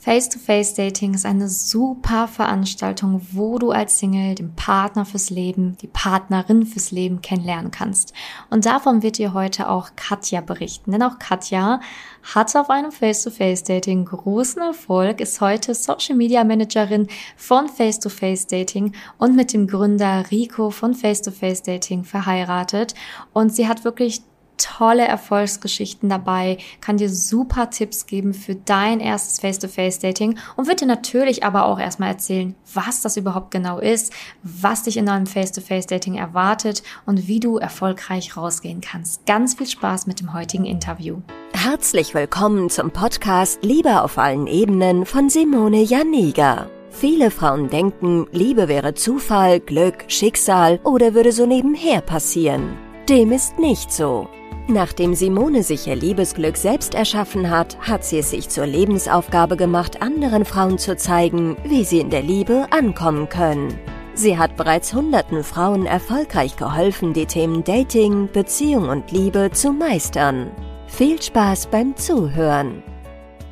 [0.00, 6.66] Face-to-Face-Dating ist eine super Veranstaltung, wo du als Single den Partner fürs Leben, die Partnerin
[6.66, 8.12] fürs Leben kennenlernen kannst.
[8.48, 10.92] Und davon wird dir heute auch Katja berichten.
[10.92, 11.80] Denn auch Katja
[12.22, 19.52] hat auf einem Face-to-Face-Dating großen Erfolg, ist heute Social Media Managerin von Face-to-Face-Dating und mit
[19.52, 22.94] dem Gründer Rico von Face-to-Face-Dating verheiratet.
[23.32, 24.22] Und sie hat wirklich
[24.58, 30.86] tolle Erfolgsgeschichten dabei, kann dir super Tipps geben für dein erstes Face-to-Face-Dating und wird dir
[30.86, 36.16] natürlich aber auch erstmal erzählen, was das überhaupt genau ist, was dich in einem Face-to-Face-Dating
[36.16, 39.24] erwartet und wie du erfolgreich rausgehen kannst.
[39.24, 41.22] Ganz viel Spaß mit dem heutigen Interview.
[41.54, 46.68] Herzlich willkommen zum Podcast Liebe auf allen Ebenen von Simone Janiga.
[46.90, 52.76] Viele Frauen denken, Liebe wäre Zufall, Glück, Schicksal oder würde so nebenher passieren.
[53.08, 54.28] Dem ist nicht so.
[54.70, 60.02] Nachdem Simone sich ihr Liebesglück selbst erschaffen hat, hat sie es sich zur Lebensaufgabe gemacht,
[60.02, 63.78] anderen Frauen zu zeigen, wie sie in der Liebe ankommen können.
[64.12, 70.50] Sie hat bereits hunderten Frauen erfolgreich geholfen, die Themen Dating, Beziehung und Liebe zu meistern.
[70.86, 72.82] Viel Spaß beim Zuhören.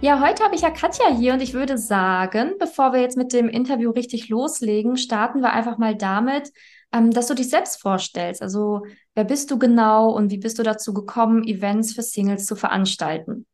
[0.03, 3.33] Ja, heute habe ich ja Katja hier und ich würde sagen, bevor wir jetzt mit
[3.33, 6.53] dem Interview richtig loslegen, starten wir einfach mal damit,
[6.93, 8.43] ähm, dass du dich selbst vorstellst.
[8.43, 12.57] Also wer bist du genau und wie bist du dazu gekommen, Events für Singles zu
[12.57, 13.47] veranstalten?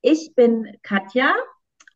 [0.00, 1.34] Ich bin Katja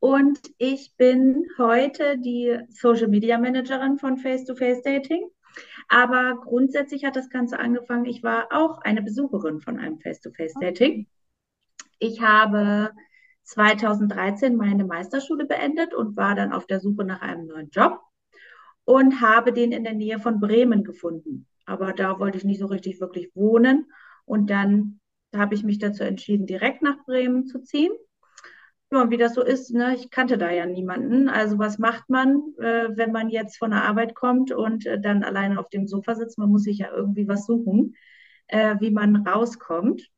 [0.01, 5.29] und ich bin heute die Social Media Managerin von Face to Face Dating.
[5.89, 8.07] Aber grundsätzlich hat das Ganze angefangen.
[8.07, 11.07] Ich war auch eine Besucherin von einem Face to Face Dating.
[11.99, 12.91] Ich habe
[13.45, 18.01] 2013 meine Meisterschule beendet und war dann auf der Suche nach einem neuen Job
[18.85, 21.47] und habe den in der Nähe von Bremen gefunden.
[21.67, 23.91] Aber da wollte ich nicht so richtig wirklich wohnen.
[24.25, 25.01] Und dann
[25.35, 27.93] habe ich mich dazu entschieden, direkt nach Bremen zu ziehen.
[28.91, 31.29] Ja, und wie das so ist, ne, ich kannte da ja niemanden.
[31.29, 35.25] Also was macht man, äh, wenn man jetzt von der Arbeit kommt und äh, dann
[35.25, 36.37] alleine auf dem Sofa sitzt?
[36.37, 37.95] Man muss sich ja irgendwie was suchen,
[38.49, 40.11] äh, wie man rauskommt.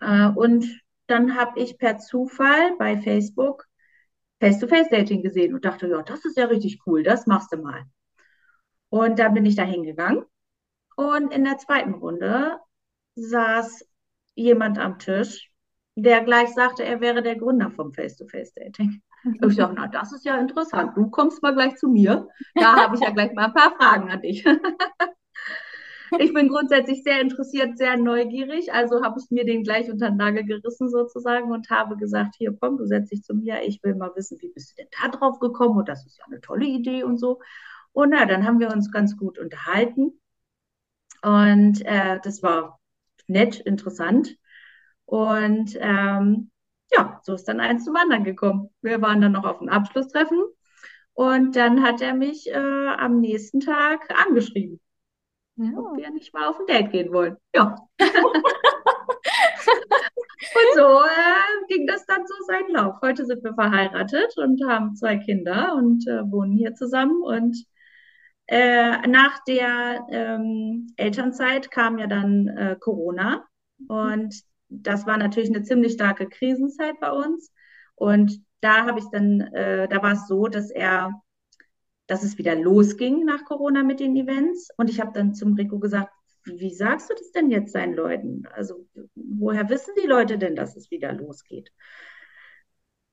[0.00, 0.66] Äh, und
[1.06, 3.66] dann habe ich per Zufall bei Facebook
[4.40, 7.84] Face-to-Face-Dating gesehen und dachte, ja, das ist ja richtig cool, das machst du mal.
[8.90, 10.24] Und dann bin ich da hingegangen
[10.96, 12.58] und in der zweiten Runde
[13.16, 13.84] saß
[14.34, 15.50] jemand am Tisch,
[15.96, 19.02] der gleich sagte, er wäre der Gründer vom Face-to-Face-Dating.
[19.42, 20.96] Ich dachte, na, das ist ja interessant.
[20.96, 22.28] Du kommst mal gleich zu mir.
[22.54, 24.44] Da habe ich ja gleich mal ein paar Fragen an dich.
[26.18, 28.72] ich bin grundsätzlich sehr interessiert, sehr neugierig.
[28.72, 32.56] Also habe ich mir den gleich unter den Nagel gerissen sozusagen und habe gesagt, hier
[32.58, 33.62] komm, du setz dich zu mir.
[33.62, 35.78] Ich will mal wissen, wie bist du denn da drauf gekommen?
[35.78, 37.40] Und das ist ja eine tolle Idee und so.
[37.92, 40.20] Und na, dann haben wir uns ganz gut unterhalten.
[41.22, 42.80] Und äh, das war
[43.26, 44.36] nett, interessant.
[45.04, 46.50] Und ähm,
[46.92, 48.70] ja, so ist dann eins zum anderen gekommen.
[48.82, 50.42] Wir waren dann noch auf dem Abschlusstreffen.
[51.14, 54.80] Und dann hat er mich äh, am nächsten Tag angeschrieben
[55.58, 55.78] ja.
[55.78, 57.36] ob wir nicht mal auf ein Date gehen wollen.
[57.54, 57.76] Ja.
[57.98, 58.08] und
[60.74, 62.96] so äh, ging das dann so seinen Lauf.
[63.02, 67.22] Heute sind wir verheiratet und haben zwei Kinder und äh, wohnen hier zusammen.
[67.22, 67.56] Und
[68.46, 73.44] äh, nach der ähm, Elternzeit kam ja dann äh, Corona.
[73.88, 74.34] Und
[74.68, 77.52] das war natürlich eine ziemlich starke Krisenzeit bei uns.
[77.94, 81.12] Und da habe ich dann, äh, da war es so, dass er
[82.08, 84.70] dass es wieder losging nach Corona mit den Events.
[84.76, 86.12] Und ich habe dann zum Rico gesagt,
[86.44, 88.46] wie sagst du das denn jetzt seinen Leuten?
[88.52, 91.70] Also woher wissen die Leute denn, dass es wieder losgeht?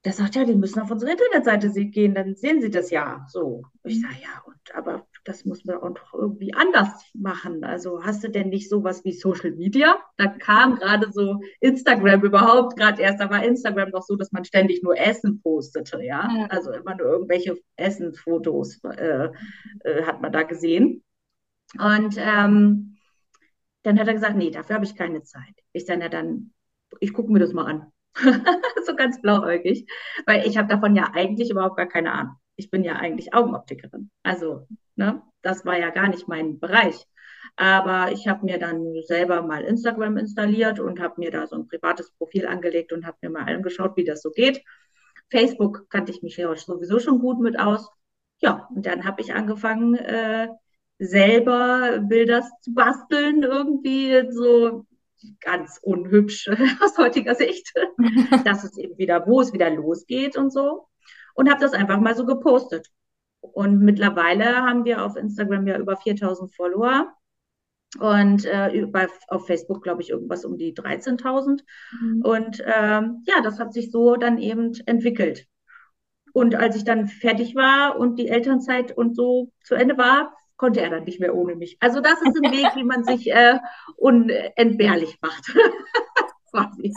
[0.05, 3.25] Der sagt, ja, die müssen auf unsere Internetseite gehen, dann sehen sie das ja.
[3.27, 3.63] So.
[3.83, 7.63] Ich sage, ja, und aber das muss man auch irgendwie anders machen.
[7.63, 9.97] Also hast du denn nicht sowas wie Social Media?
[10.17, 14.45] Da kam gerade so Instagram überhaupt gerade erst, da war Instagram doch so, dass man
[14.45, 16.29] ständig nur Essen postete, ja.
[16.31, 16.45] ja.
[16.49, 19.29] Also immer nur irgendwelche Essensfotos äh,
[19.83, 21.03] äh, hat man da gesehen.
[21.79, 22.97] Und ähm,
[23.81, 25.55] dann hat er gesagt, nee, dafür habe ich keine Zeit.
[25.73, 26.53] Ich sage, ja, dann,
[26.99, 27.91] ich gucke mir das mal an.
[28.85, 29.91] so ganz blauäugig,
[30.25, 32.35] weil ich habe davon ja eigentlich überhaupt gar keine Ahnung.
[32.55, 34.09] Ich bin ja eigentlich Augenoptikerin.
[34.23, 35.21] Also Ne?
[35.41, 37.05] Das war ja gar nicht mein Bereich.
[37.57, 41.67] Aber ich habe mir dann selber mal Instagram installiert und habe mir da so ein
[41.67, 44.63] privates Profil angelegt und habe mir mal angeschaut, wie das so geht.
[45.29, 47.89] Facebook kannte ich mich ja sowieso schon gut mit aus.
[48.39, 50.49] Ja, und dann habe ich angefangen, äh,
[50.99, 54.85] selber Bilder zu basteln, irgendwie so
[55.39, 56.49] ganz unhübsch
[56.81, 57.73] aus heutiger Sicht,
[58.45, 60.87] dass es eben wieder, wo es wieder losgeht und so.
[61.35, 62.89] Und habe das einfach mal so gepostet.
[63.41, 67.13] Und mittlerweile haben wir auf Instagram ja über 4000 Follower.
[67.99, 71.61] Und äh, bei, auf Facebook, glaube ich, irgendwas um die 13.000.
[72.01, 72.21] Mhm.
[72.23, 75.47] Und ähm, ja, das hat sich so dann eben entwickelt.
[76.33, 80.81] Und als ich dann fertig war und die Elternzeit und so zu Ende war, konnte
[80.81, 81.77] er dann nicht mehr ohne mich.
[81.79, 83.59] Also das ist ein Weg, wie man sich äh,
[83.95, 85.55] unentbehrlich macht.
[86.51, 86.93] Quasi.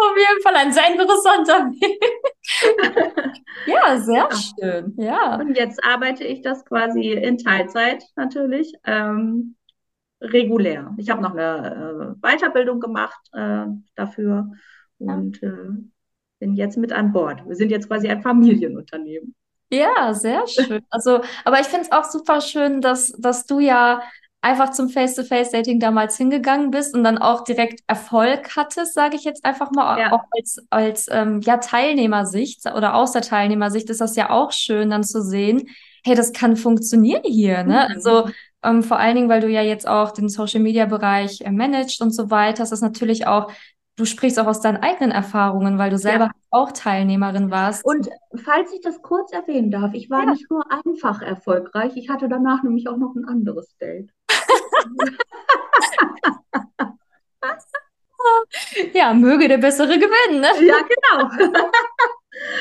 [0.00, 3.42] Auf jeden Fall ein sehr interessanter Weg.
[3.66, 4.94] ja, sehr schön.
[4.96, 5.36] Ja.
[5.36, 8.72] Und jetzt arbeite ich das quasi in Teilzeit natürlich.
[8.84, 9.56] Ähm,
[10.20, 10.94] regulär.
[10.98, 14.50] Ich habe noch eine äh, Weiterbildung gemacht äh, dafür
[14.98, 15.70] und äh,
[16.38, 17.46] bin jetzt mit an Bord.
[17.46, 19.34] Wir sind jetzt quasi ein Familienunternehmen.
[19.72, 20.84] Ja, sehr schön.
[20.90, 24.02] Also, aber ich finde es auch super schön, dass, dass du ja
[24.42, 29.44] einfach zum Face-to-Face-Dating damals hingegangen bist und dann auch direkt Erfolg hattest, sage ich jetzt
[29.44, 30.12] einfach mal, ja.
[30.12, 34.90] auch als, als ähm, ja, Teilnehmersicht oder aus der Teilnehmersicht ist das ja auch schön
[34.90, 35.68] dann zu sehen,
[36.04, 37.64] hey, das kann funktionieren hier.
[37.64, 37.86] Ne?
[37.88, 37.94] Mhm.
[37.94, 38.30] Also
[38.62, 42.30] ähm, vor allen Dingen, weil du ja jetzt auch den Social-Media-Bereich äh, managst und so
[42.30, 43.50] weiter, ist das natürlich auch
[44.00, 46.30] du sprichst auch aus deinen eigenen Erfahrungen, weil du selber ja.
[46.50, 47.84] auch Teilnehmerin warst.
[47.84, 48.08] Und
[48.44, 50.30] falls ich das kurz erwähnen darf, ich war ja.
[50.30, 54.10] nicht nur einfach erfolgreich, ich hatte danach nämlich auch noch ein anderes Date.
[58.94, 60.40] ja, möge der Bessere gewinnen.
[60.40, 60.48] Ne?
[60.66, 61.28] Ja, genau.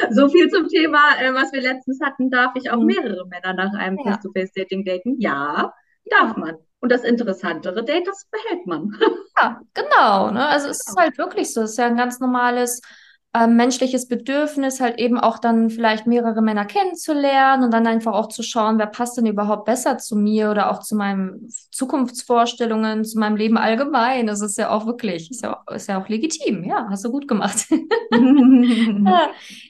[0.11, 2.29] so viel zum Thema, äh, was wir letztens hatten.
[2.29, 2.85] Darf ich auch mhm.
[2.85, 4.11] mehrere Männer nach einem ja.
[4.11, 5.19] Face-to-Face-Dating daten?
[5.19, 5.73] Ja,
[6.09, 6.57] darf man.
[6.81, 8.97] Und das interessantere Date, das behält man.
[9.41, 10.31] Ja, genau.
[10.31, 10.45] Ne?
[10.45, 11.61] Also es ist halt wirklich so.
[11.61, 12.81] Es ist ja ein ganz normales
[13.35, 18.27] ähm, menschliches Bedürfnis, halt eben auch dann vielleicht mehrere Männer kennenzulernen und dann einfach auch
[18.27, 23.19] zu schauen, wer passt denn überhaupt besser zu mir oder auch zu meinen Zukunftsvorstellungen, zu
[23.19, 24.25] meinem Leben allgemein.
[24.25, 26.63] Das ist ja auch wirklich, ist ja auch, ist ja auch legitim.
[26.63, 27.67] Ja, hast du gut gemacht.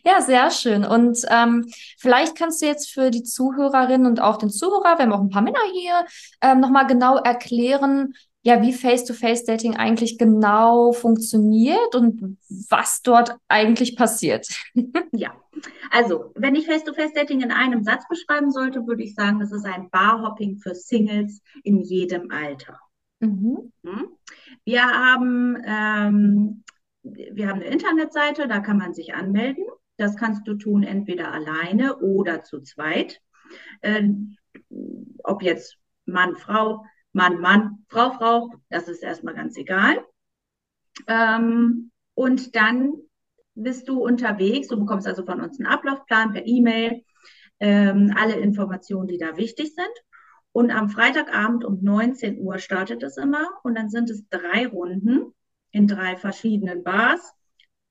[0.06, 0.86] ja, sehr schön.
[0.86, 1.66] Und ähm,
[1.98, 5.30] vielleicht kannst du jetzt für die Zuhörerinnen und auch den Zuhörer, wir haben auch ein
[5.30, 6.06] paar Männer hier,
[6.42, 8.14] ähm, nochmal genau erklären,
[8.44, 12.38] ja, wie Face-to-Face-Dating eigentlich genau funktioniert und
[12.70, 14.48] was dort eigentlich passiert.
[15.12, 15.34] ja,
[15.92, 19.90] also wenn ich Face-to-Face-Dating in einem Satz beschreiben sollte, würde ich sagen, das ist ein
[19.90, 22.80] Barhopping für Singles in jedem Alter.
[23.20, 23.74] Mhm.
[23.84, 24.08] Hm?
[24.64, 26.64] Wir haben ähm,
[27.04, 29.66] wir haben eine Internetseite, da kann man sich anmelden.
[29.98, 33.22] Das kannst du tun entweder alleine oder zu zweit.
[33.82, 34.38] Ähm,
[35.24, 40.06] ob jetzt Mann, Frau, Mann, Mann, Frau, Frau, das ist erstmal ganz egal.
[41.08, 42.94] Ähm, und dann
[43.56, 47.04] bist du unterwegs, du bekommst also von uns einen Ablaufplan per E-Mail,
[47.60, 49.94] ähm, alle Informationen, die da wichtig sind.
[50.52, 55.34] Und am Freitagabend um 19 Uhr startet es immer und dann sind es drei Runden
[55.72, 57.34] in drei verschiedenen Bars,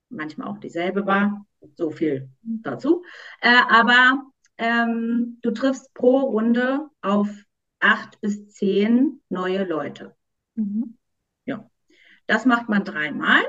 [0.08, 3.04] manchmal auch dieselbe Bar, so viel dazu.
[3.40, 4.22] Äh, aber
[4.58, 7.28] ähm, du triffst pro Runde auf
[7.80, 10.14] acht bis zehn neue Leute.
[10.54, 10.96] Mhm.
[11.44, 11.70] Ja,
[12.26, 13.42] das macht man dreimal.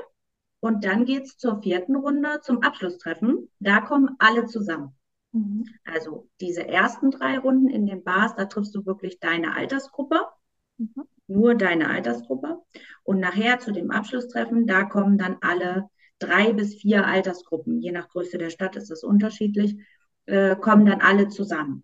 [0.60, 3.50] Und dann geht es zur vierten Runde, zum Abschlusstreffen.
[3.60, 4.94] Da kommen alle zusammen.
[5.32, 5.64] Mhm.
[5.84, 10.20] Also diese ersten drei Runden in den Bars, da triffst du wirklich deine Altersgruppe.
[10.76, 11.04] Mhm.
[11.26, 12.58] Nur deine Altersgruppe.
[13.04, 15.88] Und nachher zu dem Abschlusstreffen, da kommen dann alle
[16.18, 19.76] drei bis vier Altersgruppen, je nach Größe der Stadt ist es unterschiedlich,
[20.26, 21.82] äh, kommen dann alle zusammen.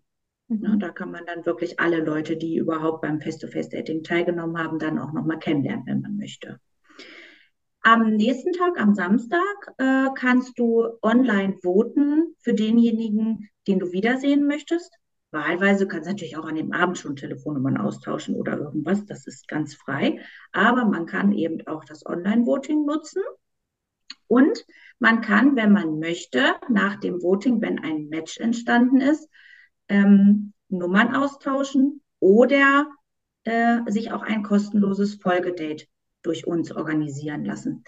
[0.49, 0.79] Ne, mhm.
[0.79, 5.11] da kann man dann wirklich alle Leute, die überhaupt beim Face-to-Face-Dating teilgenommen haben, dann auch
[5.11, 6.59] nochmal kennenlernen, wenn man möchte.
[7.81, 14.47] Am nächsten Tag, am Samstag, äh, kannst du online voten für denjenigen, den du wiedersehen
[14.47, 14.93] möchtest.
[15.31, 19.05] Wahlweise kannst du natürlich auch an dem Abend schon Telefonnummern austauschen oder irgendwas.
[19.05, 20.21] Das ist ganz frei.
[20.53, 23.21] Aber man kann eben auch das Online-Voting nutzen.
[24.27, 24.65] Und
[24.99, 29.29] man kann, wenn man möchte, nach dem Voting, wenn ein Match entstanden ist,
[29.89, 32.87] ähm, Nummern austauschen oder
[33.43, 35.85] äh, sich auch ein kostenloses Folgedate
[36.21, 37.83] durch uns organisieren lassen.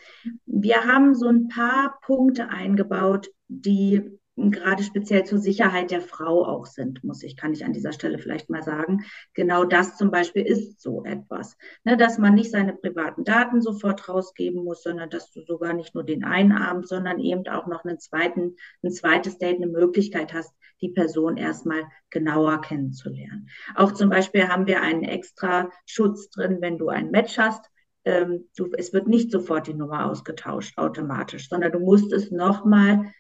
[0.45, 4.18] Wir haben so ein paar Punkte eingebaut, die
[4.51, 8.17] gerade speziell zur Sicherheit der Frau auch sind, muss ich, kann ich an dieser Stelle
[8.17, 9.03] vielleicht mal sagen.
[9.33, 14.07] Genau das zum Beispiel ist so etwas, ne, dass man nicht seine privaten Daten sofort
[14.07, 17.83] rausgeben muss, sondern dass du sogar nicht nur den einen Abend, sondern eben auch noch
[17.83, 23.49] einen zweiten, ein zweites Date, eine Möglichkeit hast, die Person erstmal genauer kennenzulernen.
[23.75, 27.69] Auch zum Beispiel haben wir einen extra Schutz drin, wenn du ein Match hast.
[28.05, 33.11] Ähm, du, es wird nicht sofort die Nummer ausgetauscht automatisch, sondern du musst es nochmal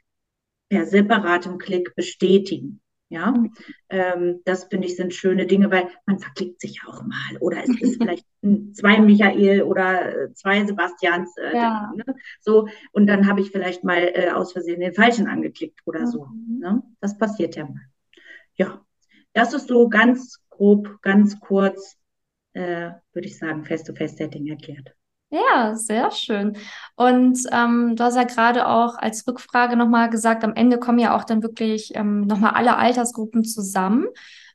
[0.69, 2.81] per separatem Klick bestätigen.
[3.11, 3.51] Ja, mhm.
[3.89, 7.37] ähm, das finde ich sind schöne Dinge, weil man verklickt sich auch mal.
[7.39, 8.23] Oder es ist vielleicht
[8.73, 11.35] zwei Michael oder äh, zwei Sebastians.
[11.37, 11.91] Äh, ja.
[11.95, 12.05] ne?
[12.39, 16.27] So, und dann habe ich vielleicht mal äh, aus Versehen den falschen angeklickt oder so.
[16.27, 16.59] Mhm.
[16.59, 16.83] Ne?
[17.01, 17.81] Das passiert ja mal.
[18.53, 18.85] Ja,
[19.33, 21.99] das ist so ganz grob, ganz kurz
[22.53, 24.95] äh, würde ich sagen, Face-to-Face-Dating erklärt.
[25.31, 26.57] Ja, sehr schön.
[26.95, 31.15] Und ähm, du hast ja gerade auch als Rückfrage nochmal gesagt, am Ende kommen ja
[31.15, 34.07] auch dann wirklich ähm, nochmal alle Altersgruppen zusammen.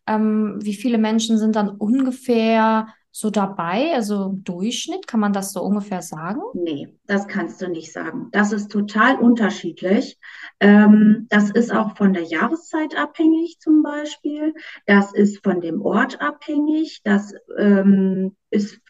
[0.08, 3.92] Ähm, wie viele Menschen sind dann ungefähr so dabei?
[3.94, 6.40] Also im Durchschnitt, kann man das so ungefähr sagen?
[6.52, 8.28] Nee, das kannst du nicht sagen.
[8.32, 10.18] Das ist total unterschiedlich.
[10.58, 14.52] Ähm, das ist auch von der Jahreszeit abhängig zum Beispiel.
[14.86, 17.02] Das ist von dem Ort abhängig.
[17.04, 18.80] Das ähm, ist,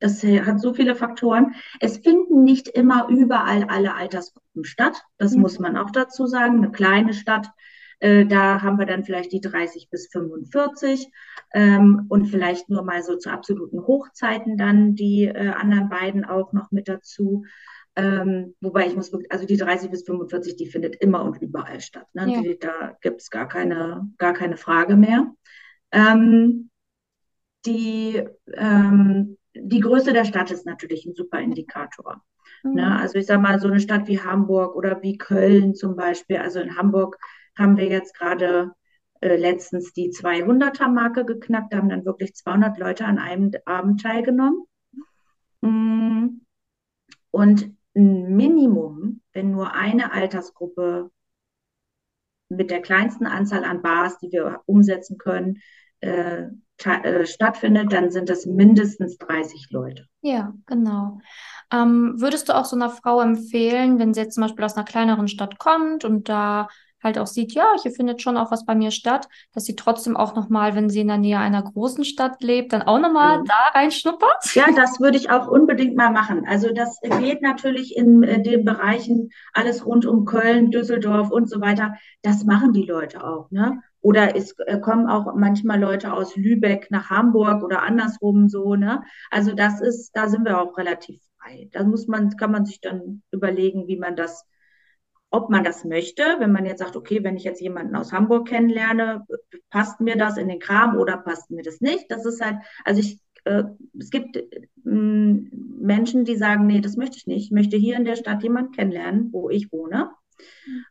[0.00, 1.54] das hat so viele Faktoren.
[1.78, 5.00] Es finden nicht immer überall alle Altersgruppen statt.
[5.16, 5.42] Das mhm.
[5.42, 6.56] muss man auch dazu sagen.
[6.56, 7.46] Eine kleine Stadt
[8.00, 11.10] äh, da haben wir dann vielleicht die 30 bis 45
[11.52, 16.52] ähm, und vielleicht nur mal so zu absoluten Hochzeiten dann die äh, anderen beiden auch
[16.52, 17.44] noch mit dazu.
[17.96, 21.80] Ähm, wobei ich muss wirklich, also die 30 bis 45, die findet immer und überall
[21.80, 22.06] statt.
[22.14, 22.32] Ne?
[22.32, 22.40] Ja.
[22.40, 25.32] Die, da gibt es gar keine, gar keine Frage mehr.
[25.90, 26.70] Ähm,
[27.66, 32.22] die, ähm, die Größe der Stadt ist natürlich ein super Indikator.
[32.62, 32.74] Mhm.
[32.74, 32.98] Ne?
[32.98, 36.36] Also ich sage mal, so eine Stadt wie Hamburg oder wie Köln zum Beispiel.
[36.36, 37.18] Also in Hamburg
[37.58, 38.72] haben wir jetzt gerade
[39.20, 41.72] äh, letztens die 200er-Marke geknackt.
[41.72, 44.64] Da haben dann wirklich 200 Leute an einem Abend teilgenommen.
[45.60, 46.40] Mm.
[47.30, 51.10] Und ein Minimum, wenn nur eine Altersgruppe
[52.48, 55.60] mit der kleinsten Anzahl an Bars, die wir umsetzen können,
[56.00, 56.46] äh,
[56.82, 60.06] äh, stattfindet, dann sind das mindestens 30 Leute.
[60.22, 61.20] Ja, genau.
[61.70, 64.86] Ähm, würdest du auch so einer Frau empfehlen, wenn sie jetzt zum Beispiel aus einer
[64.86, 66.68] kleineren Stadt kommt und da
[67.02, 70.16] halt auch sieht, ja, hier findet schon auch was bei mir statt, dass sie trotzdem
[70.16, 73.44] auch nochmal, wenn sie in der Nähe einer großen Stadt lebt, dann auch nochmal mhm.
[73.44, 74.54] da reinschnuppert?
[74.54, 76.46] Ja, das würde ich auch unbedingt mal machen.
[76.46, 81.60] Also das geht natürlich in äh, den Bereichen alles rund um Köln, Düsseldorf und so
[81.60, 81.94] weiter.
[82.22, 83.82] Das machen die Leute auch, ne?
[84.02, 89.02] Oder es äh, kommen auch manchmal Leute aus Lübeck nach Hamburg oder andersrum so, ne?
[89.30, 91.68] Also das ist, da sind wir auch relativ frei.
[91.72, 94.46] Da muss man, kann man sich dann überlegen, wie man das
[95.30, 98.48] ob man das möchte, wenn man jetzt sagt, okay, wenn ich jetzt jemanden aus Hamburg
[98.48, 99.26] kennenlerne,
[99.70, 102.10] passt mir das in den Kram oder passt mir das nicht?
[102.10, 103.62] Das ist halt, also ich, äh,
[103.98, 107.44] es gibt äh, Menschen, die sagen, nee, das möchte ich nicht.
[107.44, 110.10] Ich möchte hier in der Stadt jemanden kennenlernen, wo ich wohne.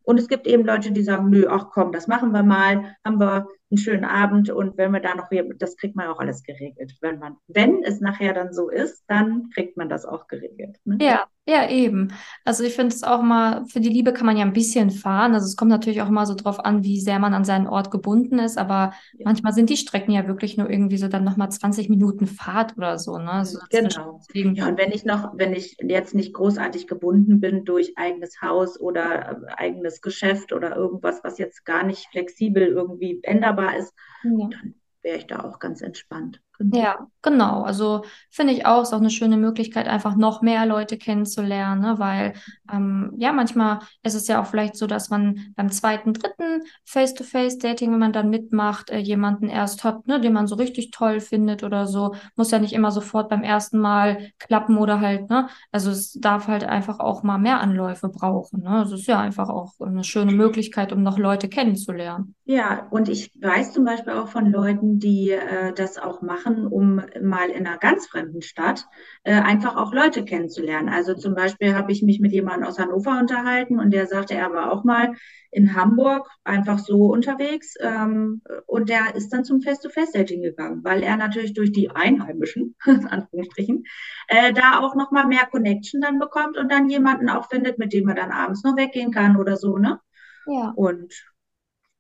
[0.04, 3.20] Und es gibt eben Leute, die sagen, nö, ach komm, das machen wir mal, haben
[3.20, 6.96] wir einen schönen Abend und wenn wir da noch, das kriegt man auch alles geregelt.
[7.02, 10.78] Wenn man, wenn es nachher dann so ist, dann kriegt man das auch geregelt.
[10.86, 10.98] Ne?
[11.00, 12.10] Ja, ja, eben.
[12.46, 15.34] Also ich finde es auch mal, für die Liebe kann man ja ein bisschen fahren.
[15.34, 17.92] Also es kommt natürlich auch mal so drauf an, wie sehr man an seinen Ort
[17.92, 19.26] gebunden ist, aber ja.
[19.26, 22.98] manchmal sind die Strecken ja wirklich nur irgendwie so dann nochmal 20 Minuten Fahrt oder
[22.98, 23.18] so.
[23.18, 23.32] Ne?
[23.32, 24.20] Also genau.
[24.34, 28.80] Ja, und wenn ich noch, wenn ich jetzt nicht großartig gebunden bin durch eigenes Haus
[28.80, 34.48] oder eigenes Geschäft oder irgendwas, was jetzt gar nicht flexibel irgendwie änderbar ist, ja.
[34.50, 36.42] dann wäre ich da auch ganz entspannt.
[36.60, 36.78] Genau.
[36.78, 37.64] Ja, genau.
[37.64, 42.00] Also finde ich auch, ist auch eine schöne Möglichkeit, einfach noch mehr Leute kennenzulernen, ne?
[42.00, 42.34] weil
[42.72, 47.94] ähm, ja, manchmal ist es ja auch vielleicht so, dass man beim zweiten, dritten Face-to-Face-Dating,
[47.94, 51.64] wenn man dann mitmacht, äh, jemanden erst hat, ne, den man so richtig toll findet
[51.64, 55.48] oder so, muss ja nicht immer sofort beim ersten Mal klappen oder halt, ne?
[55.72, 58.64] Also es darf halt einfach auch mal mehr Anläufe brauchen.
[58.64, 58.70] Ne?
[58.70, 62.36] Also es ist ja einfach auch eine schöne Möglichkeit, um noch Leute kennenzulernen.
[62.46, 66.68] Ja, und ich weiß zum Beispiel auch von Leuten, die äh, das auch machen machen,
[66.68, 68.86] um mal in einer ganz fremden Stadt
[69.24, 70.90] äh, einfach auch Leute kennenzulernen.
[70.90, 74.52] Also zum Beispiel habe ich mich mit jemandem aus Hannover unterhalten und der sagte, er
[74.52, 75.14] war auch mal
[75.52, 81.18] in Hamburg einfach so unterwegs ähm, und der ist dann zum Face-to-Face-Dating gegangen, weil er
[81.18, 83.84] natürlich durch die Einheimischen, in Anführungsstrichen,
[84.28, 88.08] äh, da auch nochmal mehr Connection dann bekommt und dann jemanden auch findet, mit dem
[88.10, 90.00] er dann abends noch weggehen kann oder so, ne?
[90.46, 90.74] Ja.
[90.76, 91.14] Und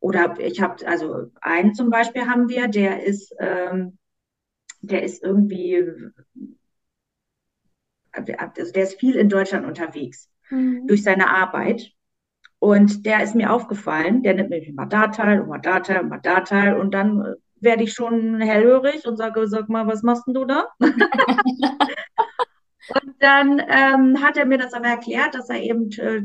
[0.02, 3.98] oder ich habe, also einen zum Beispiel haben wir, der ist ähm,
[4.82, 5.84] der ist irgendwie,
[8.12, 10.88] also der ist viel in Deutschland unterwegs mhm.
[10.88, 11.92] durch seine Arbeit.
[12.62, 16.02] Und der ist mir aufgefallen, der nimmt mir mal da teil, und mal da teil,
[16.02, 16.76] und mal da teil.
[16.78, 20.68] Und dann werde ich schon hellhörig und sage, sag mal, was machst denn du da?
[20.80, 20.92] und
[23.20, 26.24] dann ähm, hat er mir das aber erklärt, dass er eben äh,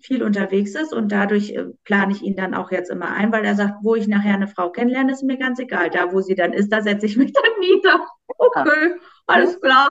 [0.00, 3.44] viel unterwegs ist und dadurch äh, plane ich ihn dann auch jetzt immer ein, weil
[3.44, 5.90] er sagt, wo ich nachher eine Frau kennenlerne, ist mir ganz egal.
[5.90, 8.06] Da, wo sie dann ist, da setze ich mich dann nieder.
[8.26, 9.88] Okay, alles klar,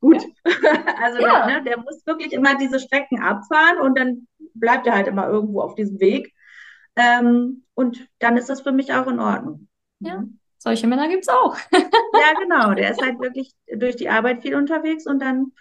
[0.00, 0.22] gut.
[1.02, 1.46] also ja.
[1.46, 5.60] ne, der muss wirklich immer diese Strecken abfahren und dann bleibt er halt immer irgendwo
[5.60, 6.32] auf diesem Weg.
[6.96, 9.68] Ähm, und dann ist das für mich auch in Ordnung.
[10.00, 10.24] Ja.
[10.58, 11.56] Solche Männer gibt es auch.
[11.72, 12.74] ja, genau.
[12.74, 15.52] Der ist halt wirklich durch die Arbeit viel unterwegs und dann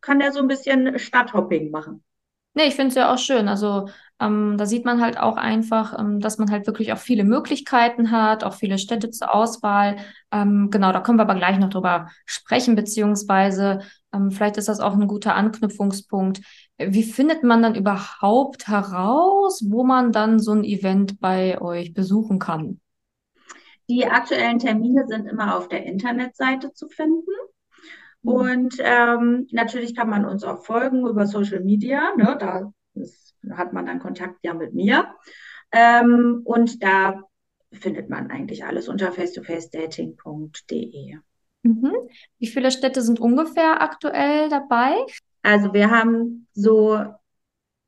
[0.00, 2.03] kann er so ein bisschen Stadthopping machen.
[2.54, 3.48] Nee, ich finde es ja auch schön.
[3.48, 3.88] Also
[4.20, 8.12] Ähm, da sieht man halt auch einfach, ähm, dass man halt wirklich auch viele Möglichkeiten
[8.12, 9.96] hat, auch viele Städte zur Auswahl.
[10.30, 13.80] Ähm, genau, da können wir aber gleich noch drüber sprechen, beziehungsweise
[14.12, 16.40] ähm, vielleicht ist das auch ein guter Anknüpfungspunkt.
[16.78, 22.38] Wie findet man dann überhaupt heraus, wo man dann so ein Event bei euch besuchen
[22.38, 22.80] kann?
[23.88, 27.30] Die aktuellen Termine sind immer auf der Internetseite zu finden.
[28.24, 28.32] Mhm.
[28.32, 32.14] Und ähm, natürlich kann man uns auch folgen über Social Media.
[32.16, 32.36] Ne?
[32.38, 35.14] Da ist, hat man dann Kontakt ja mit mir.
[35.72, 37.22] Ähm, und da
[37.72, 41.18] findet man eigentlich alles unter face-to-face-dating.de.
[41.62, 41.92] Mhm.
[42.38, 45.04] Wie viele Städte sind ungefähr aktuell dabei?
[45.42, 47.04] Also wir haben so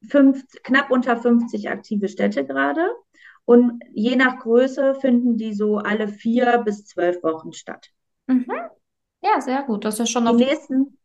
[0.09, 2.91] fünf, knapp unter 50 aktive Städte gerade.
[3.45, 7.93] Und je nach Größe finden die so alle vier bis zwölf Wochen statt.
[8.27, 8.51] Mhm.
[9.23, 9.85] Ja, sehr gut.
[9.85, 10.99] Das ist schon die nächsten,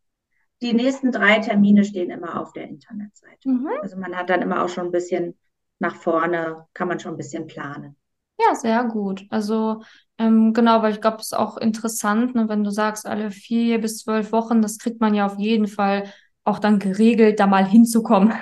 [0.62, 3.50] die nächsten drei Termine stehen immer auf der Internetseite.
[3.50, 3.70] Mhm.
[3.82, 5.38] Also man hat dann immer auch schon ein bisschen
[5.80, 7.96] nach vorne, kann man schon ein bisschen planen.
[8.40, 9.26] Ja, sehr gut.
[9.30, 9.84] Also
[10.18, 13.80] ähm, genau, weil ich glaube, es ist auch interessant, ne, wenn du sagst, alle vier
[13.80, 16.12] bis zwölf Wochen, das kriegt man ja auf jeden Fall
[16.44, 18.34] auch dann geregelt, da mal hinzukommen.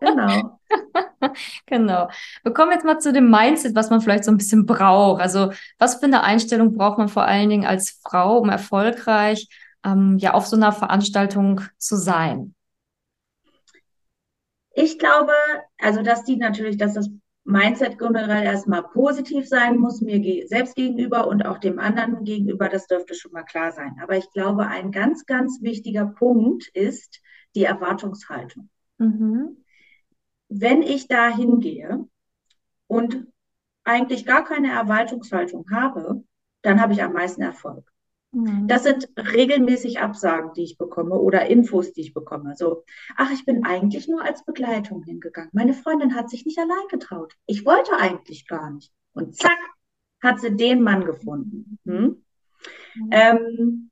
[0.00, 0.58] Genau.
[1.66, 2.08] genau.
[2.42, 5.20] Wir kommen jetzt mal zu dem Mindset, was man vielleicht so ein bisschen braucht.
[5.20, 9.48] Also, was für eine Einstellung braucht man vor allen Dingen als Frau, um erfolgreich
[9.84, 12.54] ähm, ja auf so einer Veranstaltung zu sein?
[14.74, 15.32] Ich glaube,
[15.78, 17.10] also dass die natürlich, dass das
[17.44, 22.86] Mindset generell erstmal positiv sein muss, mir selbst gegenüber und auch dem anderen gegenüber, das
[22.86, 23.96] dürfte schon mal klar sein.
[24.00, 27.20] Aber ich glaube, ein ganz, ganz wichtiger Punkt ist
[27.54, 28.70] die Erwartungshaltung.
[28.98, 29.61] Mhm
[30.52, 32.06] wenn ich da hingehe
[32.86, 33.26] und
[33.84, 36.24] eigentlich gar keine Erwartungshaltung habe,
[36.62, 37.90] dann habe ich am meisten Erfolg.
[38.32, 38.68] Mhm.
[38.68, 42.54] Das sind regelmäßig Absagen, die ich bekomme oder Infos, die ich bekomme.
[42.56, 42.84] So,
[43.16, 45.50] ach, ich bin eigentlich nur als Begleitung hingegangen.
[45.52, 47.34] Meine Freundin hat sich nicht allein getraut.
[47.46, 48.92] Ich wollte eigentlich gar nicht.
[49.14, 49.58] Und zack,
[50.22, 51.78] hat sie den Mann gefunden.
[51.84, 52.24] Hm?
[52.94, 53.08] Mhm.
[53.10, 53.90] Ähm,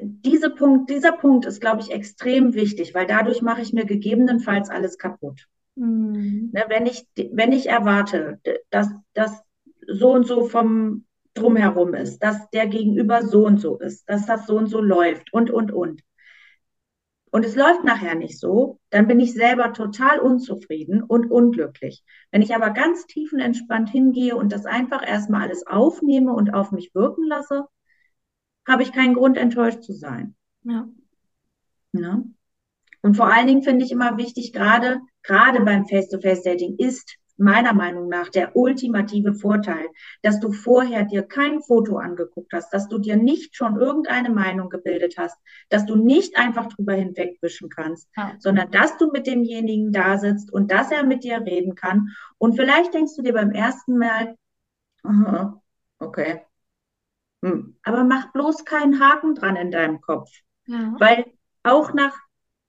[0.00, 4.68] diese Punkt, dieser Punkt ist, glaube ich, extrem wichtig, weil dadurch mache ich mir gegebenenfalls
[4.70, 5.48] alles kaputt.
[5.78, 6.50] Mhm.
[6.52, 9.42] Ne, wenn, ich, wenn ich erwarte, dass das
[9.86, 14.46] so und so vom drumherum ist, dass der Gegenüber so und so ist, dass das
[14.46, 16.02] so und so läuft und, und, und.
[17.30, 22.02] Und es läuft nachher nicht so, dann bin ich selber total unzufrieden und unglücklich.
[22.30, 26.94] Wenn ich aber ganz tiefenentspannt hingehe und das einfach erstmal alles aufnehme und auf mich
[26.94, 27.66] wirken lasse,
[28.66, 30.34] habe ich keinen Grund, enttäuscht zu sein.
[30.62, 30.88] Ja.
[31.92, 32.00] ja.
[32.00, 32.34] Ne?
[33.08, 38.10] Und vor allen Dingen finde ich immer wichtig, gerade, gerade beim Face-to-Face-Dating ist meiner Meinung
[38.10, 39.88] nach der ultimative Vorteil,
[40.20, 44.68] dass du vorher dir kein Foto angeguckt hast, dass du dir nicht schon irgendeine Meinung
[44.68, 45.38] gebildet hast,
[45.70, 48.34] dass du nicht einfach drüber hinwegwischen kannst, ja.
[48.40, 52.10] sondern dass du mit demjenigen da sitzt und dass er mit dir reden kann.
[52.36, 54.36] Und vielleicht denkst du dir beim ersten Mal,
[55.02, 55.62] aha,
[55.98, 56.42] okay,
[57.42, 57.74] hm.
[57.82, 60.28] aber mach bloß keinen Haken dran in deinem Kopf,
[60.66, 60.94] ja.
[60.98, 61.24] weil
[61.62, 62.27] auch nach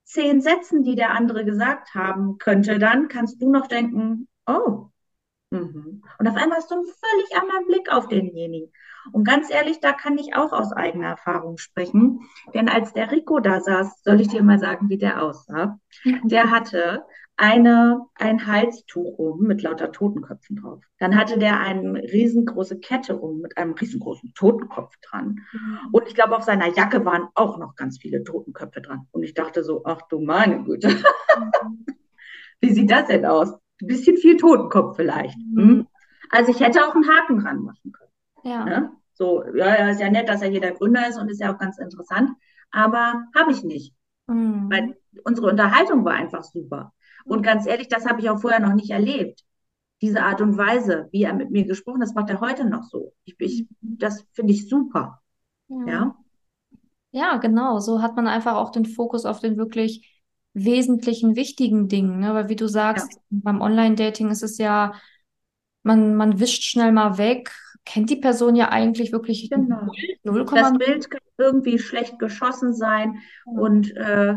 [0.10, 4.88] zehn Sätzen, die der andere gesagt haben könnte, dann kannst du noch denken, oh.
[5.52, 6.04] Mhm.
[6.17, 8.72] Und auf einmal hast du einen völlig anderen Blick auf denjenigen.
[9.12, 12.22] Und ganz ehrlich, da kann ich auch aus eigener Erfahrung sprechen.
[12.54, 15.80] Denn als der Rico da saß, soll ich dir mal sagen, wie der aussah.
[16.24, 17.04] Der hatte
[17.39, 20.84] eine, ein Halstuch um mit lauter Totenköpfen drauf.
[20.97, 25.39] Dann hatte der eine riesengroße Kette um mit einem riesengroßen Totenkopf dran.
[25.54, 25.80] Mhm.
[25.93, 29.08] Und ich glaube, auf seiner Jacke waren auch noch ganz viele Totenköpfe dran.
[29.12, 30.89] Und ich dachte so, ach du meine Güte.
[31.38, 31.86] Mhm.
[32.60, 33.54] Wie sieht das denn aus?
[33.54, 35.38] Ein bisschen viel Totenkopf vielleicht.
[35.38, 35.62] Mhm.
[35.62, 35.88] Hm?
[36.32, 38.12] Also ich hätte auch einen Haken dran machen können.
[38.43, 38.65] Ja.
[38.65, 38.91] Ne?
[39.13, 41.54] So, ja, ja, ist ja nett, dass er hier der Gründer ist und ist ja
[41.54, 42.32] auch ganz interessant.
[42.71, 43.93] Aber habe ich nicht.
[44.28, 44.69] Mhm.
[44.69, 46.91] Weil unsere Unterhaltung war einfach super.
[47.29, 49.43] Und ganz ehrlich, das habe ich auch vorher noch nicht erlebt.
[50.01, 52.83] Diese Art und Weise, wie er mit mir gesprochen hat, das macht er heute noch
[52.83, 53.13] so.
[53.25, 55.21] Ich, ich, das finde ich super.
[55.67, 55.85] Ja.
[55.87, 56.15] ja.
[57.11, 57.79] Ja, genau.
[57.79, 62.19] So hat man einfach auch den Fokus auf den wirklich wesentlichen, wichtigen Dingen.
[62.19, 62.33] Ne?
[62.33, 63.19] Weil wie du sagst, ja.
[63.29, 64.93] beim Online-Dating ist es ja,
[65.83, 67.51] man, man wischt schnell mal weg,
[67.85, 69.87] kennt die Person ja eigentlich wirklich genau.
[70.23, 73.59] 0, Das Bild kann irgendwie schlecht geschossen sein ja.
[73.59, 74.35] und äh,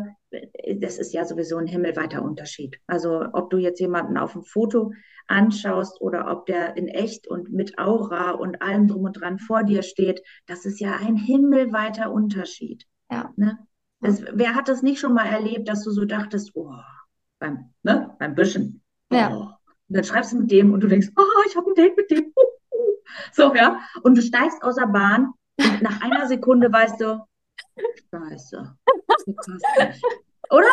[0.76, 2.78] das ist ja sowieso ein himmelweiter Unterschied.
[2.86, 4.92] Also ob du jetzt jemanden auf dem Foto
[5.26, 9.62] anschaust oder ob der in echt und mit Aura und allem drum und dran vor
[9.62, 12.86] dir steht, das ist ja ein himmelweiter Unterschied.
[13.10, 13.32] Ja.
[13.36, 13.58] Ne?
[14.00, 16.74] Das, wer hat das nicht schon mal erlebt, dass du so dachtest, oh,
[17.38, 18.82] beim, ne, beim Büschen.
[19.10, 19.16] Oh.
[19.16, 19.28] Ja.
[19.28, 22.10] Und dann schreibst du mit dem und du denkst, oh, ich habe ein Date mit
[22.10, 22.32] dem.
[23.32, 23.78] So, ja.
[24.02, 27.22] Und du steigst aus der Bahn und nach einer Sekunde weißt du,
[28.10, 28.76] Scheiße.
[30.50, 30.66] Oder?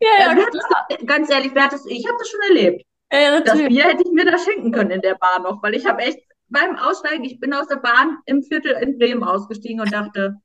[0.00, 2.84] Ja, ja, äh, das, ganz ehrlich, wer hat das, ich habe das schon erlebt.
[3.12, 5.86] Ja, das Bier hätte ich mir da schenken können in der Bahn noch, weil ich
[5.86, 9.92] habe echt beim Aussteigen, ich bin aus der Bahn im Viertel in Bremen ausgestiegen und
[9.92, 10.36] dachte,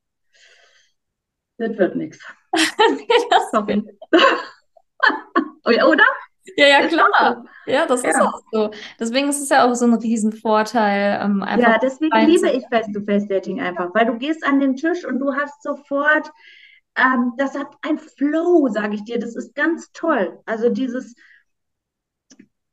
[1.58, 2.20] das wird nichts.
[3.52, 3.84] Sorry.
[5.64, 6.06] Oder?
[6.58, 7.46] Ja, ja, klar.
[7.68, 8.10] Ja, das ja.
[8.10, 8.72] ist auch so.
[9.00, 11.20] Deswegen ist es ja auch so ein Riesenvorteil.
[11.24, 15.34] Ähm, ja, deswegen liebe ich Face-to-Face-Dating einfach, weil du gehst an den Tisch und du
[15.36, 16.32] hast sofort,
[16.96, 19.20] ähm, das hat ein Flow, sage ich dir.
[19.20, 20.40] Das ist ganz toll.
[20.46, 21.16] Also dieses,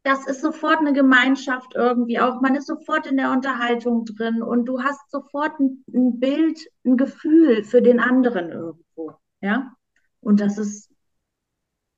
[0.02, 2.40] das ist sofort eine Gemeinschaft irgendwie auch.
[2.40, 6.96] Man ist sofort in der Unterhaltung drin und du hast sofort ein, ein Bild, ein
[6.96, 9.12] Gefühl für den anderen irgendwo.
[9.40, 9.72] Ja.
[10.20, 10.90] Und das ist,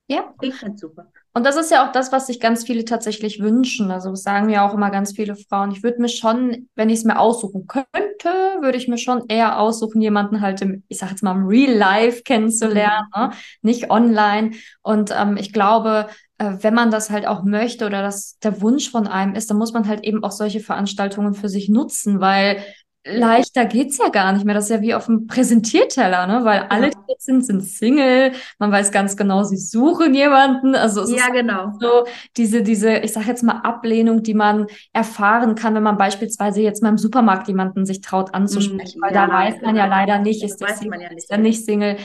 [0.09, 1.11] ja, ich finde super.
[1.33, 3.91] Und das ist ja auch das, was sich ganz viele tatsächlich wünschen.
[3.91, 7.05] Also sagen mir auch immer ganz viele Frauen, ich würde mir schon, wenn ich es
[7.05, 11.23] mir aussuchen könnte, würde ich mir schon eher aussuchen, jemanden halt im, ich sag jetzt
[11.23, 13.23] mal, im Real Life kennenzulernen, mhm.
[13.23, 13.31] ne?
[13.63, 14.53] nicht online.
[14.83, 18.91] Und ähm, ich glaube, äh, wenn man das halt auch möchte oder das der Wunsch
[18.91, 22.65] von einem ist, dann muss man halt eben auch solche Veranstaltungen für sich nutzen, weil
[23.05, 24.55] leichter geht's ja gar nicht mehr.
[24.55, 26.45] Das ist ja wie auf dem Präsentierteller, ne?
[26.45, 28.33] Weil alle, die jetzt sind, sind Single.
[28.59, 30.75] Man weiß ganz genau, sie suchen jemanden.
[30.75, 31.73] Also es ja, ist genau.
[31.81, 32.05] so
[32.37, 36.83] diese, diese, ich sag jetzt mal Ablehnung, die man erfahren kann, wenn man beispielsweise jetzt
[36.83, 39.01] mal im Supermarkt jemanden sich traut anzusprechen.
[39.01, 41.19] Mm, weil ja, da weiß man ja leider nicht, ist der Single, ja nicht.
[41.19, 41.97] ist er nicht Single.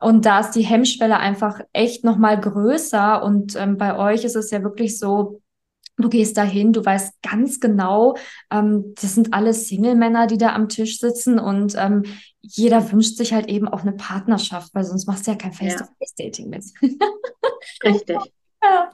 [0.00, 3.22] Und da ist die Hemmschwelle einfach echt nochmal größer.
[3.22, 5.41] Und ähm, bei euch ist es ja wirklich so,
[6.02, 8.16] Du gehst dahin, du weißt ganz genau,
[8.50, 12.02] ähm, das sind alles Single-Männer, die da am Tisch sitzen und ähm,
[12.40, 16.50] jeder wünscht sich halt eben auch eine Partnerschaft, weil sonst machst du ja kein Face-to-Face-Dating
[16.50, 16.64] mit.
[17.84, 18.18] Richtig.
[18.62, 18.90] ja.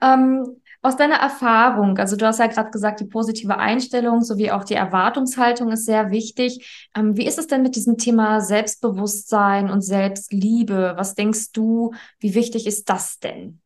[0.00, 4.62] ähm, aus deiner Erfahrung, also du hast ja gerade gesagt, die positive Einstellung sowie auch
[4.62, 6.88] die Erwartungshaltung ist sehr wichtig.
[6.94, 10.94] Ähm, wie ist es denn mit diesem Thema Selbstbewusstsein und Selbstliebe?
[10.96, 13.60] Was denkst du, wie wichtig ist das denn?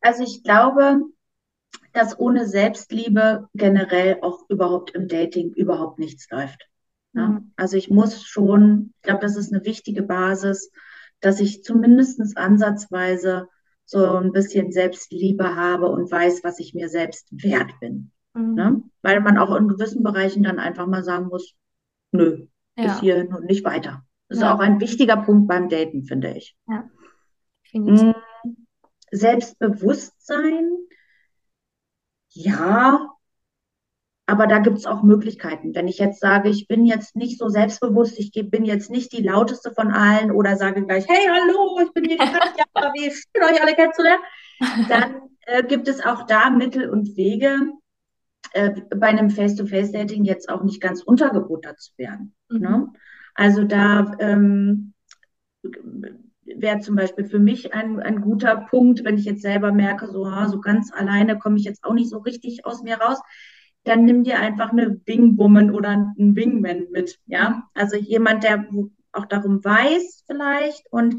[0.00, 1.00] Also ich glaube,
[1.92, 6.68] dass ohne Selbstliebe generell auch überhaupt im Dating überhaupt nichts läuft.
[7.12, 7.28] Ja?
[7.28, 7.52] Mhm.
[7.56, 10.70] Also ich muss schon, ich glaube, das ist eine wichtige Basis,
[11.20, 13.48] dass ich zumindest ansatzweise
[13.84, 18.12] so ein bisschen Selbstliebe habe und weiß, was ich mir selbst wert bin.
[18.34, 18.54] Mhm.
[18.54, 18.82] Ne?
[19.02, 21.54] Weil man auch in gewissen Bereichen dann einfach mal sagen muss,
[22.12, 22.84] nö, ja.
[22.84, 24.04] bis hierhin und nicht weiter.
[24.28, 24.46] Das ja.
[24.46, 26.56] ist auch ein wichtiger Punkt beim Daten, finde ich.
[26.68, 26.88] Ja.
[27.72, 28.14] Mhm.
[29.10, 30.70] Selbstbewusstsein
[32.30, 33.10] ja,
[34.26, 35.74] aber da gibt es auch Möglichkeiten.
[35.74, 39.22] Wenn ich jetzt sage, ich bin jetzt nicht so selbstbewusst, ich bin jetzt nicht die
[39.22, 42.64] lauteste von allen oder sage gleich, hey, hallo, ich bin hier die Katja,
[42.94, 44.22] wie schön euch alle kennenzulernen,
[44.88, 45.16] dann
[45.46, 47.72] äh, gibt es auch da Mittel und Wege,
[48.52, 52.34] äh, bei einem Face-to-Face-Dating jetzt auch nicht ganz untergebuttert zu werden.
[52.48, 52.60] Mhm.
[52.60, 52.92] Ne?
[53.34, 54.92] Also da ähm,
[56.56, 60.24] wäre zum Beispiel für mich ein, ein guter Punkt, wenn ich jetzt selber merke, so,
[60.46, 63.20] so ganz alleine komme ich jetzt auch nicht so richtig aus mir raus,
[63.84, 67.68] dann nimm dir einfach eine Wingwoman oder einen Wingman mit, ja.
[67.74, 68.66] Also jemand, der
[69.12, 71.16] auch darum weiß vielleicht und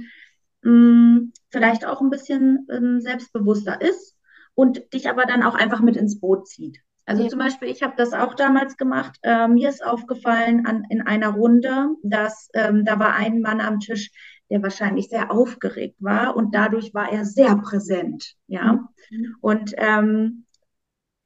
[0.62, 4.18] mh, mm, vielleicht auch ein bisschen ähm, selbstbewusster ist
[4.54, 6.80] und dich aber dann auch einfach mit ins Boot zieht.
[7.06, 7.30] Also ja.
[7.30, 9.18] zum Beispiel, ich habe das auch damals gemacht.
[9.24, 13.80] Äh, mir ist aufgefallen an, in einer Runde, dass ähm, da war ein Mann am
[13.80, 14.12] Tisch,
[14.50, 18.36] der wahrscheinlich sehr aufgeregt war und dadurch war er sehr präsent.
[18.48, 18.88] Ja.
[19.10, 19.36] Mhm.
[19.42, 20.46] Und ähm,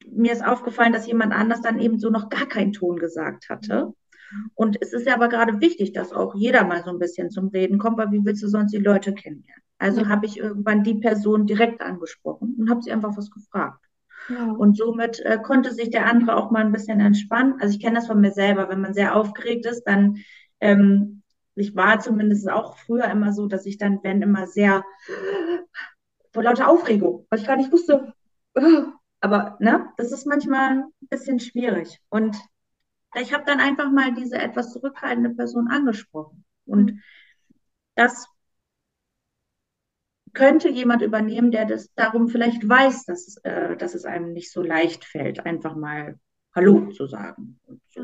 [0.08, 3.94] mir ist aufgefallen, dass jemand anders dann eben so noch gar keinen Ton gesagt hatte.
[4.54, 7.48] Und es ist ja aber gerade wichtig, dass auch jeder mal so ein bisschen zum
[7.50, 9.64] Reden kommt, weil wie willst du sonst die Leute kennenlernen?
[9.78, 10.08] Also ja.
[10.08, 13.85] habe ich irgendwann die Person direkt angesprochen und habe sie einfach was gefragt.
[14.30, 14.52] Ja.
[14.52, 17.56] Und somit äh, konnte sich der andere auch mal ein bisschen entspannen.
[17.60, 20.18] Also ich kenne das von mir selber, wenn man sehr aufgeregt ist, dann
[20.60, 21.22] ähm,
[21.56, 24.84] ich war zumindest auch früher immer so, dass ich dann, wenn immer sehr
[26.34, 28.14] vor lauter Aufregung, weil ich gar nicht wusste,
[29.22, 32.00] aber ne, das ist manchmal ein bisschen schwierig.
[32.10, 32.38] Und
[33.16, 36.44] ich habe dann einfach mal diese etwas zurückhaltende Person angesprochen.
[36.66, 37.02] Und
[37.96, 38.28] das
[40.36, 44.62] könnte jemand übernehmen, der das darum vielleicht weiß, dass, äh, dass es einem nicht so
[44.62, 46.19] leicht fällt, einfach mal
[46.54, 48.02] Hallo zu sagen und so,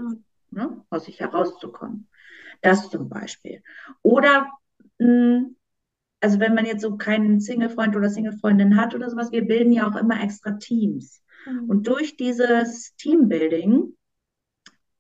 [0.50, 2.08] ne, aus sich herauszukommen.
[2.62, 3.62] Das zum Beispiel.
[4.02, 4.50] Oder,
[4.98, 5.56] mh, hm,
[6.20, 9.88] also wenn man jetzt so keinen Single-Freund oder Single-Freundin hat oder sowas, wir bilden ja
[9.88, 11.24] auch immer extra Teams.
[11.48, 11.70] Mhm.
[11.70, 13.96] Und durch dieses Teambuilding,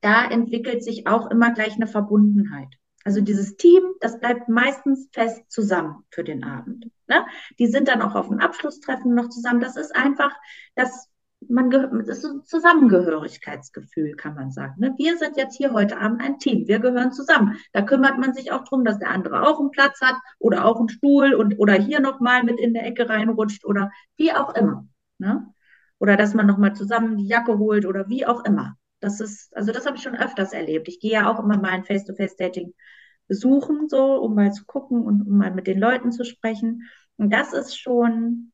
[0.01, 2.75] da entwickelt sich auch immer gleich eine Verbundenheit.
[3.03, 6.89] Also dieses Team, das bleibt meistens fest zusammen für den Abend.
[7.07, 7.25] Ne?
[7.59, 9.59] Die sind dann auch auf dem Abschlusstreffen noch zusammen.
[9.59, 10.31] Das ist einfach,
[10.75, 11.07] das
[11.47, 14.75] man das ist ein Zusammengehörigkeitsgefühl, kann man sagen.
[14.77, 14.93] Ne?
[14.97, 17.57] Wir sind jetzt hier heute Abend ein Team, wir gehören zusammen.
[17.73, 20.77] Da kümmert man sich auch darum, dass der andere auch einen Platz hat oder auch
[20.77, 24.87] einen Stuhl und oder hier nochmal mit in der Ecke reinrutscht oder wie auch immer.
[25.17, 25.51] Ne?
[26.01, 28.75] oder dass man nochmal zusammen die Jacke holt oder wie auch immer.
[29.01, 30.87] Das ist, also das habe ich schon öfters erlebt.
[30.87, 32.73] Ich gehe ja auch immer mal ein Face-to-Face-Dating
[33.27, 36.83] besuchen, so, um mal zu gucken und um mal mit den Leuten zu sprechen.
[37.17, 38.51] Und das ist schon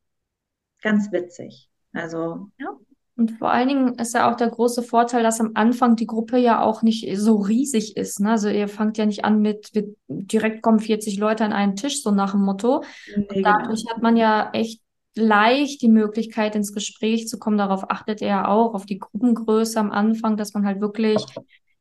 [0.82, 1.68] ganz witzig.
[1.92, 2.76] Also, ja.
[3.18, 6.38] Und vor allen Dingen ist ja auch der große Vorteil, dass am Anfang die Gruppe
[6.38, 8.20] ja auch nicht so riesig ist.
[8.20, 8.30] Ne?
[8.30, 12.04] Also ihr fangt ja nicht an mit, mit direkt kommen 40 Leute an einen Tisch,
[12.04, 12.84] so nach dem Motto.
[13.08, 13.92] Nee, und dadurch genau.
[13.96, 14.82] hat man ja echt
[15.18, 17.58] leicht die Möglichkeit, ins Gespräch zu kommen.
[17.58, 21.24] Darauf achtet er ja auch, auf die Gruppengröße am Anfang, dass man halt wirklich,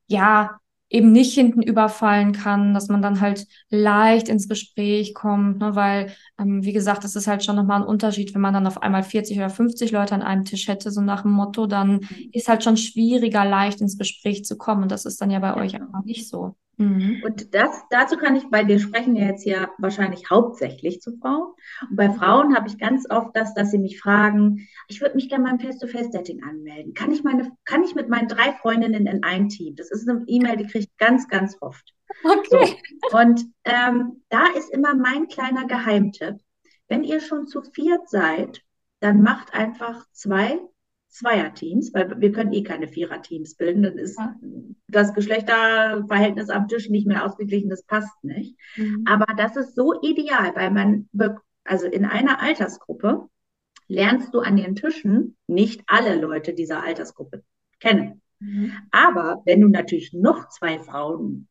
[0.07, 5.75] ja, eben nicht hinten überfallen kann, dass man dann halt leicht ins Gespräch kommt, ne?
[5.75, 8.81] weil, ähm, wie gesagt, das ist halt schon nochmal ein Unterschied, wenn man dann auf
[8.81, 12.29] einmal 40 oder 50 Leute an einem Tisch hätte, so nach dem Motto, dann mhm.
[12.31, 15.49] ist halt schon schwieriger, leicht ins Gespräch zu kommen und das ist dann ja bei
[15.49, 15.57] ja.
[15.57, 16.55] euch einfach nicht so.
[16.77, 17.21] Mhm.
[17.25, 21.53] Und das, dazu kann ich, weil wir sprechen ja jetzt ja wahrscheinlich hauptsächlich zu Frauen.
[21.89, 25.29] Und bei Frauen habe ich ganz oft das, dass sie mich fragen, ich würde mich
[25.29, 26.93] gerne beim Face-to-Face-Dating anmelden.
[26.93, 29.75] Kann ich meine, kann ich mit meinen drei Freundinnen in ein Team?
[29.75, 31.93] Das ist eine E-Mail, die kriege ich ganz, ganz oft.
[32.23, 32.75] Okay.
[33.09, 33.17] So.
[33.17, 36.37] Und ähm, da ist immer mein kleiner Geheimtipp.
[36.87, 38.61] Wenn ihr schon zu viert seid,
[38.99, 40.59] dann macht einfach zwei
[41.09, 43.83] Zweierteams, weil wir können eh keine Viererteams bilden.
[43.83, 44.35] Dann ist ja.
[44.87, 48.55] das Geschlechterverhältnis am Tisch nicht mehr ausgeglichen, das passt nicht.
[48.75, 49.03] Mhm.
[49.07, 51.09] Aber das ist so ideal, weil man,
[51.67, 53.27] also in einer Altersgruppe
[53.87, 57.43] lernst du an den Tischen nicht alle Leute dieser Altersgruppe
[57.79, 58.21] kennen.
[58.39, 58.73] Mhm.
[58.91, 61.47] Aber wenn du natürlich noch zwei Frauen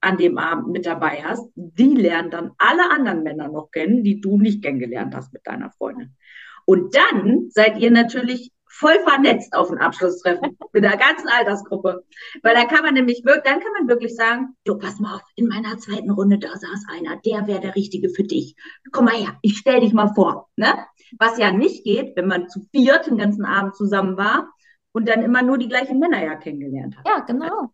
[0.00, 4.20] an dem Abend mit dabei hast, die lernen dann alle anderen Männer noch kennen, die
[4.20, 6.16] du nicht kennengelernt hast mit deiner Freundin.
[6.64, 12.04] Und dann seid ihr natürlich voll vernetzt auf ein Abschlusstreffen mit der ganzen Altersgruppe.
[12.42, 15.22] Weil da kann man nämlich wirklich, dann kann man wirklich sagen, du pass mal auf,
[15.34, 18.54] in meiner zweiten Runde, da saß einer, der wäre der Richtige für dich.
[18.92, 20.48] Komm mal her, ich stell dich mal vor.
[20.56, 20.72] Ne?
[21.18, 24.52] Was ja nicht geht, wenn man zu viert den ganzen Abend zusammen war
[24.92, 27.06] und dann immer nur die gleichen Männer ja kennengelernt hat.
[27.06, 27.72] Ja, genau.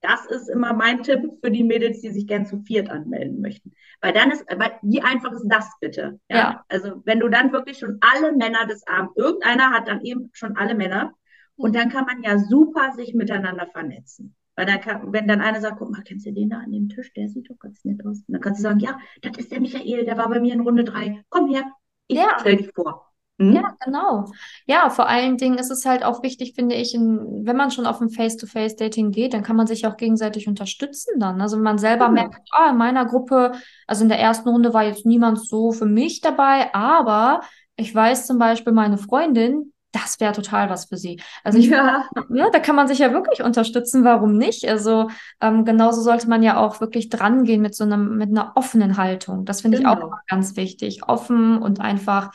[0.00, 3.72] Das ist immer mein Tipp für die Mädels, die sich gern zu viert anmelden möchten.
[4.00, 6.20] Weil dann ist, weil, wie einfach ist das bitte?
[6.30, 6.36] Ja?
[6.36, 6.64] ja?
[6.68, 10.56] Also wenn du dann wirklich schon alle Männer des Abends, irgendeiner hat dann eben schon
[10.56, 11.14] alle Männer
[11.56, 14.36] und dann kann man ja super sich miteinander vernetzen.
[14.54, 16.88] Weil dann kann, wenn dann einer sagt, guck mal, kennst du den da an dem
[16.88, 17.12] Tisch?
[17.14, 18.18] Der sieht doch ganz nett aus.
[18.18, 20.60] Und dann kannst du sagen, ja, das ist der Michael, der war bei mir in
[20.60, 21.22] Runde drei.
[21.28, 21.64] Komm her,
[22.08, 22.36] ich ja.
[22.40, 23.07] stell dich vor.
[23.38, 23.54] Mhm.
[23.54, 24.26] Ja, genau.
[24.66, 27.86] Ja, vor allen Dingen ist es halt auch wichtig, finde ich, in, wenn man schon
[27.86, 31.40] auf ein Face-to-Face-Dating geht, dann kann man sich auch gegenseitig unterstützen dann.
[31.40, 32.22] Also wenn man selber genau.
[32.22, 33.52] merkt, ah, in meiner Gruppe,
[33.86, 37.40] also in der ersten Runde war jetzt niemand so für mich dabei, aber
[37.76, 41.20] ich weiß zum Beispiel, meine Freundin, das wäre total was für sie.
[41.44, 42.04] Also ich, ja.
[42.30, 44.68] ja, da kann man sich ja wirklich unterstützen, warum nicht?
[44.68, 48.96] Also ähm, genauso sollte man ja auch wirklich drangehen mit so einem, mit einer offenen
[48.96, 49.44] Haltung.
[49.44, 49.92] Das finde genau.
[49.92, 50.16] ich auch genau.
[50.26, 51.08] ganz wichtig.
[51.08, 52.32] Offen und einfach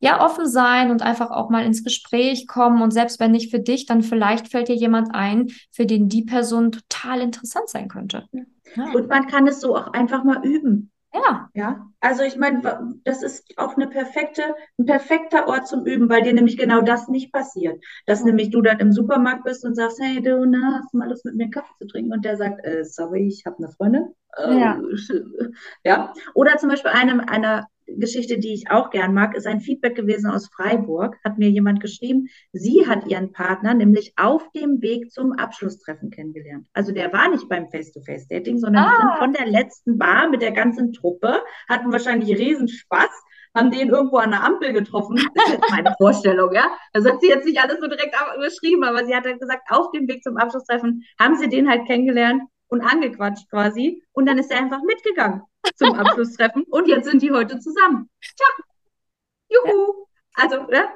[0.00, 2.82] ja, offen sein und einfach auch mal ins Gespräch kommen.
[2.82, 6.24] Und selbst wenn nicht für dich, dann vielleicht fällt dir jemand ein, für den die
[6.24, 8.26] Person total interessant sein könnte.
[8.32, 8.90] Ja.
[8.94, 10.90] Und man kann es so auch einfach mal üben.
[11.12, 11.50] Ja.
[11.54, 11.86] Ja.
[12.00, 12.62] Also ich meine,
[13.04, 14.42] das ist auch eine perfekte,
[14.78, 17.82] ein perfekter Ort zum Üben, weil dir nämlich genau das nicht passiert.
[18.06, 21.08] Dass nämlich du dann im Supermarkt bist und sagst, hey du, na, hast du mal
[21.08, 22.12] Lust mit mir Kaffee zu trinken?
[22.12, 24.14] Und der sagt, äh, sorry, ich habe eine Freundin.
[24.38, 24.80] Ja.
[25.84, 26.14] ja.
[26.34, 27.66] Oder zum Beispiel eine, eine
[27.98, 31.16] Geschichte, die ich auch gern mag, ist ein Feedback gewesen aus Freiburg.
[31.24, 36.66] Hat mir jemand geschrieben, sie hat ihren Partner nämlich auf dem Weg zum Abschlusstreffen kennengelernt.
[36.72, 39.16] Also der war nicht beim Face-to-Face-Dating, sondern ah.
[39.18, 43.10] von der letzten Bar mit der ganzen Truppe, hatten wahrscheinlich Riesenspaß,
[43.54, 45.16] haben den irgendwo an der Ampel getroffen.
[45.34, 46.66] Das ist jetzt meine Vorstellung, ja.
[46.92, 49.90] Das hat sie jetzt nicht alles so direkt beschrieben, aber sie hat dann gesagt, auf
[49.92, 54.02] dem Weg zum Abschlusstreffen haben sie den halt kennengelernt und angequatscht quasi.
[54.12, 55.42] Und dann ist er einfach mitgegangen
[55.80, 58.08] zum Abschlusstreffen und jetzt sind die heute zusammen.
[58.20, 58.46] Tja,
[59.48, 60.06] juhu.
[60.34, 60.88] Also, ja,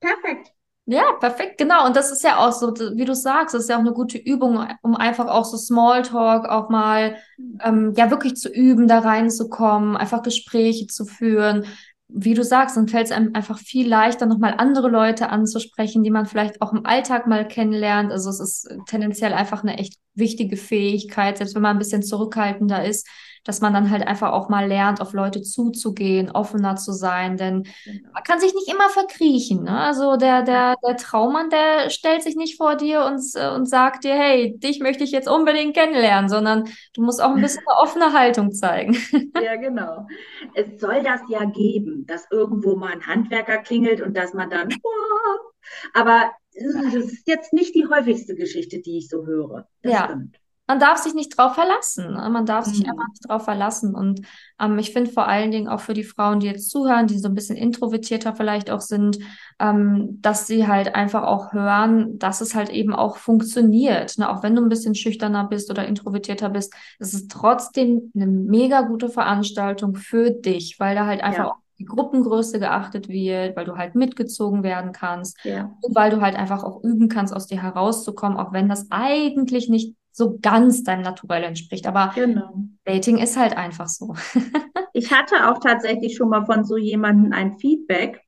[0.00, 0.52] perfekt.
[0.86, 1.86] Ja, perfekt, genau.
[1.86, 4.18] Und das ist ja auch so, wie du sagst, das ist ja auch eine gute
[4.18, 7.16] Übung, um einfach auch so Smalltalk auch mal,
[7.62, 11.66] ähm, ja, wirklich zu üben, da reinzukommen, einfach Gespräche zu führen.
[12.08, 16.10] Wie du sagst, dann fällt es einem einfach viel leichter, nochmal andere Leute anzusprechen, die
[16.10, 18.10] man vielleicht auch im Alltag mal kennenlernt.
[18.10, 22.84] Also es ist tendenziell einfach eine echt wichtige Fähigkeit, selbst wenn man ein bisschen zurückhaltender
[22.84, 23.06] ist,
[23.44, 27.64] dass man dann halt einfach auch mal lernt, auf Leute zuzugehen, offener zu sein, denn
[27.84, 28.10] genau.
[28.12, 29.64] man kann sich nicht immer verkriechen.
[29.64, 29.76] Ne?
[29.76, 33.20] Also der, der, der Traummann, der stellt sich nicht vor dir und,
[33.54, 37.40] und sagt dir, hey, dich möchte ich jetzt unbedingt kennenlernen, sondern du musst auch ein
[37.42, 38.96] bisschen eine offene Haltung zeigen.
[39.42, 40.06] Ja, genau.
[40.54, 44.68] Es soll das ja geben, dass irgendwo mal ein Handwerker klingelt und dass man dann,
[45.94, 49.66] aber das ist jetzt nicht die häufigste Geschichte, die ich so höre.
[49.82, 50.04] Das ja.
[50.04, 50.41] Stimmt.
[50.72, 52.14] Man darf sich nicht drauf verlassen.
[52.14, 52.30] Ne?
[52.30, 52.70] Man darf mhm.
[52.70, 53.94] sich einfach nicht drauf verlassen.
[53.94, 54.22] Und
[54.58, 57.28] ähm, ich finde vor allen Dingen auch für die Frauen, die jetzt zuhören, die so
[57.28, 59.18] ein bisschen introvertierter vielleicht auch sind,
[59.58, 64.16] ähm, dass sie halt einfach auch hören, dass es halt eben auch funktioniert.
[64.16, 64.30] Ne?
[64.30, 68.80] Auch wenn du ein bisschen schüchterner bist oder introvertierter bist, es ist trotzdem eine mega
[68.80, 71.50] gute Veranstaltung für dich, weil da halt einfach ja.
[71.50, 75.76] auch die Gruppengröße geachtet wird, weil du halt mitgezogen werden kannst ja.
[75.82, 79.68] und weil du halt einfach auch üben kannst, aus dir herauszukommen, auch wenn das eigentlich
[79.68, 81.86] nicht so ganz deinem Naturell entspricht.
[81.86, 82.54] Aber genau.
[82.84, 84.14] Dating ist halt einfach so.
[84.92, 88.20] ich hatte auch tatsächlich schon mal von so jemandem ein Feedback.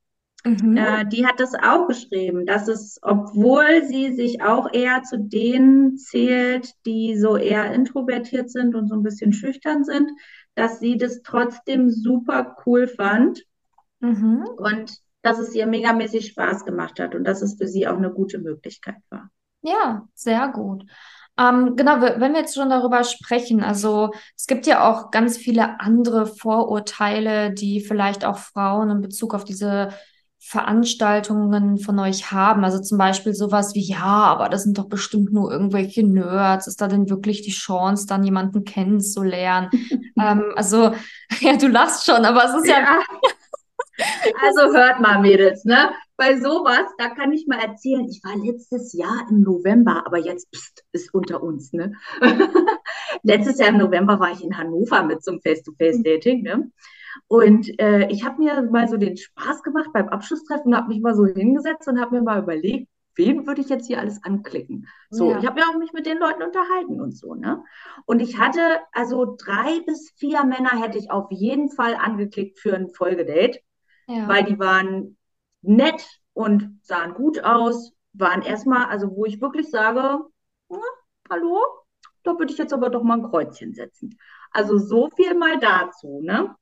[0.43, 0.77] Mhm.
[0.77, 5.97] Äh, die hat das auch geschrieben, dass es, obwohl sie sich auch eher zu denen
[5.97, 10.11] zählt, die so eher introvertiert sind und so ein bisschen schüchtern sind,
[10.53, 13.43] dass sie das trotzdem super cool fand
[13.99, 14.45] mhm.
[14.57, 18.11] und dass es ihr megamäßig Spaß gemacht hat und dass es für sie auch eine
[18.11, 19.31] gute Möglichkeit war.
[19.63, 20.85] Ja, sehr gut.
[21.37, 25.81] Ähm, genau, wenn wir jetzt schon darüber sprechen, also es gibt ja auch ganz viele
[25.81, 29.89] andere Vorurteile, die vielleicht auch Frauen in Bezug auf diese
[30.47, 32.63] Veranstaltungen von euch haben.
[32.63, 36.67] Also zum Beispiel sowas wie, ja, aber das sind doch bestimmt nur irgendwelche Nerds.
[36.67, 39.69] Ist da denn wirklich die Chance, dann jemanden kennenzulernen?
[40.19, 40.91] ähm, also,
[41.39, 42.79] ja, du lachst schon, aber es ist ja.
[42.79, 42.99] ja.
[44.41, 45.91] Also hört mal, Mädels, ne?
[46.17, 50.51] Bei sowas, da kann ich mal erzählen, ich war letztes Jahr im November, aber jetzt
[50.51, 51.93] pst, ist unter uns, ne?
[53.23, 56.71] letztes Jahr im November war ich in Hannover mit zum Face-to-Face-Dating, ne?
[57.27, 61.01] Und äh, ich habe mir mal so den Spaß gemacht beim Abschlusstreffen und habe mich
[61.01, 64.87] mal so hingesetzt und habe mir mal überlegt, wen würde ich jetzt hier alles anklicken?
[65.09, 65.39] So, ja.
[65.39, 67.63] ich habe ja auch mich mit den Leuten unterhalten und so, ne?
[68.05, 72.75] Und ich hatte, also drei bis vier Männer hätte ich auf jeden Fall angeklickt für
[72.75, 73.59] ein Folgedate,
[74.07, 74.27] ja.
[74.27, 75.17] weil die waren
[75.61, 80.19] nett und sahen gut aus, waren erstmal, also wo ich wirklich sage,
[80.69, 80.79] hm,
[81.29, 81.59] hallo,
[82.23, 84.17] da würde ich jetzt aber doch mal ein Kreuzchen setzen.
[84.51, 86.55] Also so viel mal dazu, ne?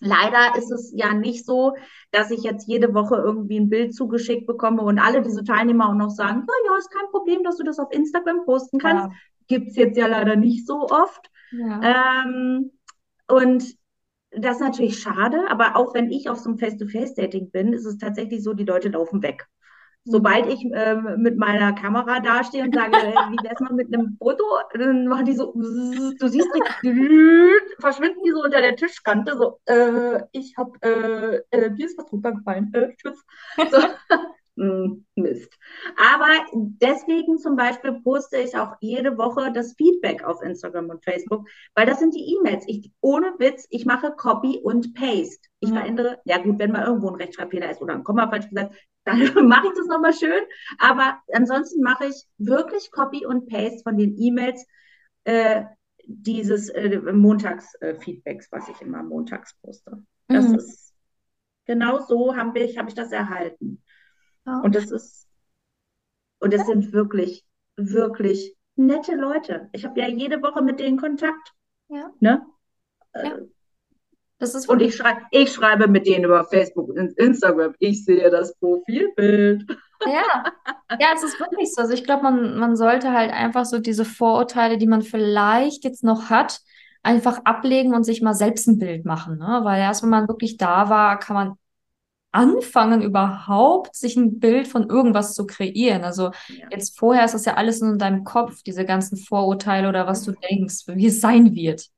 [0.00, 1.76] Leider ist es ja nicht so,
[2.10, 5.94] dass ich jetzt jede Woche irgendwie ein Bild zugeschickt bekomme und alle diese Teilnehmer auch
[5.94, 9.06] noch sagen, oh ja, ist kein Problem, dass du das auf Instagram posten kannst.
[9.06, 9.12] Ja.
[9.46, 11.30] Gibt es jetzt ja leider nicht so oft.
[11.52, 12.24] Ja.
[12.24, 12.72] Ähm,
[13.28, 13.76] und
[14.36, 17.98] das ist natürlich schade, aber auch wenn ich auf so einem Face-to-Face-Dating bin, ist es
[17.98, 19.46] tatsächlich so, die Leute laufen weg.
[20.04, 24.44] Sobald ich äh, mit meiner Kamera dastehe und sage, wie wär's mal mit einem Foto,
[24.74, 26.48] dann machen die so, du siehst,
[27.78, 32.10] verschwinden die so unter der Tischkante, so, äh, ich hab, äh, äh, mir ist was
[32.10, 33.22] runtergefallen, äh, tschüss.
[33.70, 33.78] So.
[34.58, 35.58] Hm, Mist.
[35.96, 41.48] Aber deswegen zum Beispiel poste ich auch jede Woche das Feedback auf Instagram und Facebook,
[41.74, 42.64] weil das sind die E-Mails.
[42.66, 45.48] Ich, ohne Witz, ich mache Copy und Paste.
[45.60, 45.76] Ich ja.
[45.76, 49.18] verändere, ja gut, wenn mal irgendwo ein Rechtschreibfehler ist oder ein Komma falsch gesagt, dann
[49.48, 50.42] mache ich das nochmal schön.
[50.78, 54.66] Aber ansonsten mache ich wirklich Copy und Paste von den E-Mails
[55.24, 55.64] äh,
[56.04, 60.02] dieses äh, Montags-Feedbacks, äh, was ich immer montags poste.
[60.28, 60.56] Das mhm.
[60.56, 60.94] ist
[61.64, 63.82] genau so habe ich, hab ich das erhalten.
[64.46, 64.60] Ja.
[64.60, 65.28] Und das ist,
[66.40, 67.44] und das sind wirklich,
[67.76, 69.68] wirklich nette Leute.
[69.72, 71.52] Ich habe ja jede Woche mit denen Kontakt.
[71.88, 72.10] Ja.
[72.20, 72.44] Ne?
[73.14, 73.22] Ja.
[73.22, 73.42] Äh,
[74.42, 77.76] das ist und ich, schrei ich schreibe mit denen über Facebook und Instagram.
[77.78, 79.64] Ich sehe das Profilbild.
[80.04, 80.44] Ja,
[80.98, 81.82] ja, es ist wirklich so.
[81.82, 86.02] Also ich glaube, man, man sollte halt einfach so diese Vorurteile, die man vielleicht jetzt
[86.02, 86.60] noch hat,
[87.04, 89.38] einfach ablegen und sich mal selbst ein Bild machen.
[89.38, 89.60] Ne?
[89.62, 91.54] Weil erst wenn man wirklich da war, kann man
[92.32, 96.02] anfangen, überhaupt sich ein Bild von irgendwas zu kreieren.
[96.02, 96.66] Also ja.
[96.70, 100.24] jetzt vorher ist das ja alles nur in deinem Kopf, diese ganzen Vorurteile oder was
[100.24, 101.88] du denkst, wie es sein wird.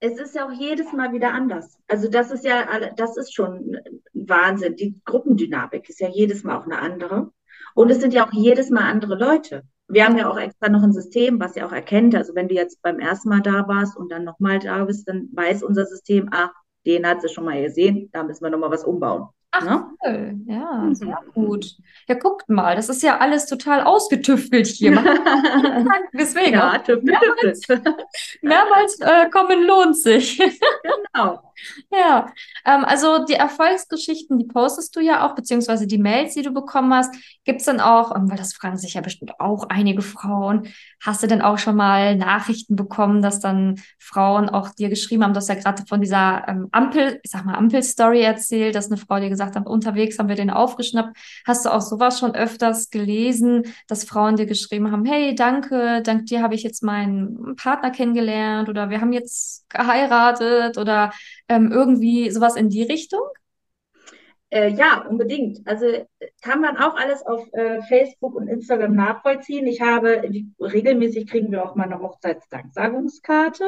[0.00, 1.78] Es ist ja auch jedes Mal wieder anders.
[1.88, 3.76] Also das ist ja, das ist schon
[4.12, 4.76] Wahnsinn.
[4.76, 7.32] Die Gruppendynamik ist ja jedes Mal auch eine andere.
[7.74, 9.62] Und es sind ja auch jedes Mal andere Leute.
[9.88, 12.14] Wir haben ja auch extra noch ein System, was ja auch erkennt.
[12.14, 15.28] Also wenn du jetzt beim ersten Mal da warst und dann nochmal da bist, dann
[15.32, 16.50] weiß unser System, ah,
[16.84, 19.28] den hat sie schon mal gesehen, da müssen wir nochmal was umbauen.
[19.58, 19.86] Ach, ne?
[20.04, 20.34] cool.
[20.46, 20.94] Ja, mhm.
[20.94, 21.76] sehr gut.
[22.08, 25.02] Ja, guckt mal, das ist ja alles total ausgetüftelt hier.
[26.12, 26.46] Deswegen.
[26.56, 27.60] Ja, tüftel, mehrmals,
[28.42, 30.38] mehrmals äh, kommen lohnt sich.
[30.82, 31.40] genau.
[31.90, 32.32] Ja,
[32.64, 36.92] ähm, also die Erfolgsgeschichten, die postest du ja auch, beziehungsweise die Mails, die du bekommen
[36.92, 37.14] hast.
[37.44, 40.68] Gibt es dann auch, ähm, weil das fragen sich ja bestimmt auch einige Frauen,
[41.02, 45.32] hast du denn auch schon mal Nachrichten bekommen, dass dann Frauen auch dir geschrieben haben,
[45.32, 48.96] du hast ja gerade von dieser ähm, Ampel, ich sag mal Ampel-Story erzählt, dass eine
[48.96, 51.16] Frau dir gesagt hat, unterwegs haben wir den aufgeschnappt.
[51.46, 56.26] Hast du auch sowas schon öfters gelesen, dass Frauen dir geschrieben haben, hey, danke, dank
[56.26, 61.12] dir habe ich jetzt meinen Partner kennengelernt oder wir haben jetzt geheiratet oder
[61.48, 63.22] ähm, irgendwie sowas in die Richtung?
[64.50, 65.66] Äh, ja, unbedingt.
[65.66, 66.06] Also
[66.40, 69.66] kann man auch alles auf äh, Facebook und Instagram nachvollziehen.
[69.66, 70.22] Ich habe,
[70.60, 73.64] regelmäßig kriegen wir auch mal eine Hochzeitsdanksagungskarte.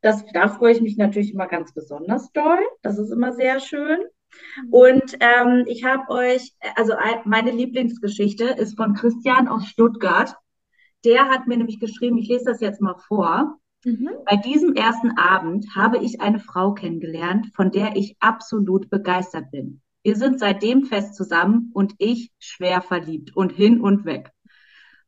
[0.00, 2.58] Das, da freue ich mich natürlich immer ganz besonders doll.
[2.82, 3.98] Das ist immer sehr schön.
[4.62, 4.72] Mhm.
[4.72, 10.36] Und ähm, ich habe euch, also meine Lieblingsgeschichte ist von Christian aus Stuttgart.
[11.04, 13.58] Der hat mir nämlich geschrieben, ich lese das jetzt mal vor.
[13.84, 14.10] Mhm.
[14.24, 19.82] Bei diesem ersten Abend habe ich eine Frau kennengelernt, von der ich absolut begeistert bin.
[20.02, 24.30] Wir sind seitdem fest zusammen und ich schwer verliebt und hin und weg.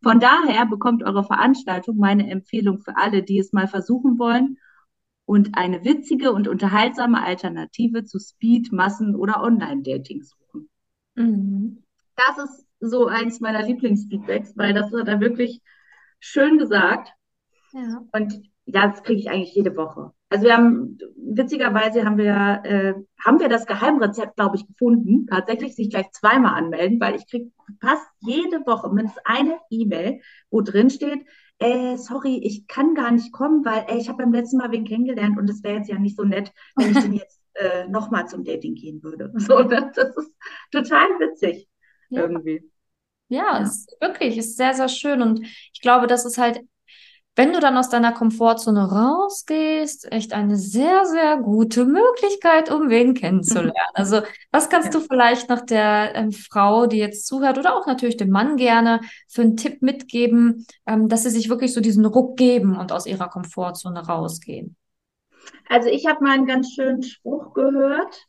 [0.03, 4.59] Von daher bekommt eure Veranstaltung meine Empfehlung für alle, die es mal versuchen wollen
[5.27, 10.71] und eine witzige und unterhaltsame Alternative zu Speed, Massen oder Online-Dating suchen.
[11.17, 11.83] Mhm.
[12.17, 15.61] Das ist so eins meiner Lieblingsfeedbacks, weil das hat er wirklich
[16.21, 17.13] schön gesagt.
[17.73, 18.03] Ja.
[18.13, 20.13] Und ja, das kriege ich eigentlich jede Woche.
[20.29, 25.27] Also wir haben, witzigerweise haben wir, äh, haben wir das Geheimrezept, glaube ich, gefunden.
[25.27, 30.21] Tatsächlich sich gleich zweimal anmelden, weil ich kriege fast jede Woche mindestens eine E-Mail,
[30.51, 31.27] wo drin steht,
[31.59, 34.85] äh, sorry, ich kann gar nicht kommen, weil äh, ich habe beim letzten Mal wen
[34.85, 38.29] kennengelernt und es wäre jetzt ja nicht so nett, wenn ich den jetzt äh, nochmal
[38.29, 39.33] zum Dating gehen würde.
[39.39, 40.35] So, das, das ist
[40.71, 41.69] total witzig
[42.11, 42.23] ja.
[42.23, 42.71] irgendwie.
[43.29, 43.63] Ja, ja.
[43.63, 45.23] Ist wirklich, ist sehr, sehr schön.
[45.23, 46.61] Und ich glaube, das ist halt
[47.37, 53.15] wenn du dann aus deiner Komfortzone rausgehst, echt eine sehr, sehr gute Möglichkeit, um wen
[53.15, 53.73] kennenzulernen.
[53.95, 55.01] Also, was kannst ja.
[55.01, 59.01] du vielleicht noch der ähm, Frau, die jetzt zuhört, oder auch natürlich dem Mann gerne
[59.29, 63.07] für einen Tipp mitgeben, ähm, dass sie sich wirklich so diesen Ruck geben und aus
[63.07, 64.77] ihrer Komfortzone rausgehen?
[65.69, 68.27] Also, ich habe mal einen ganz schönen Spruch gehört.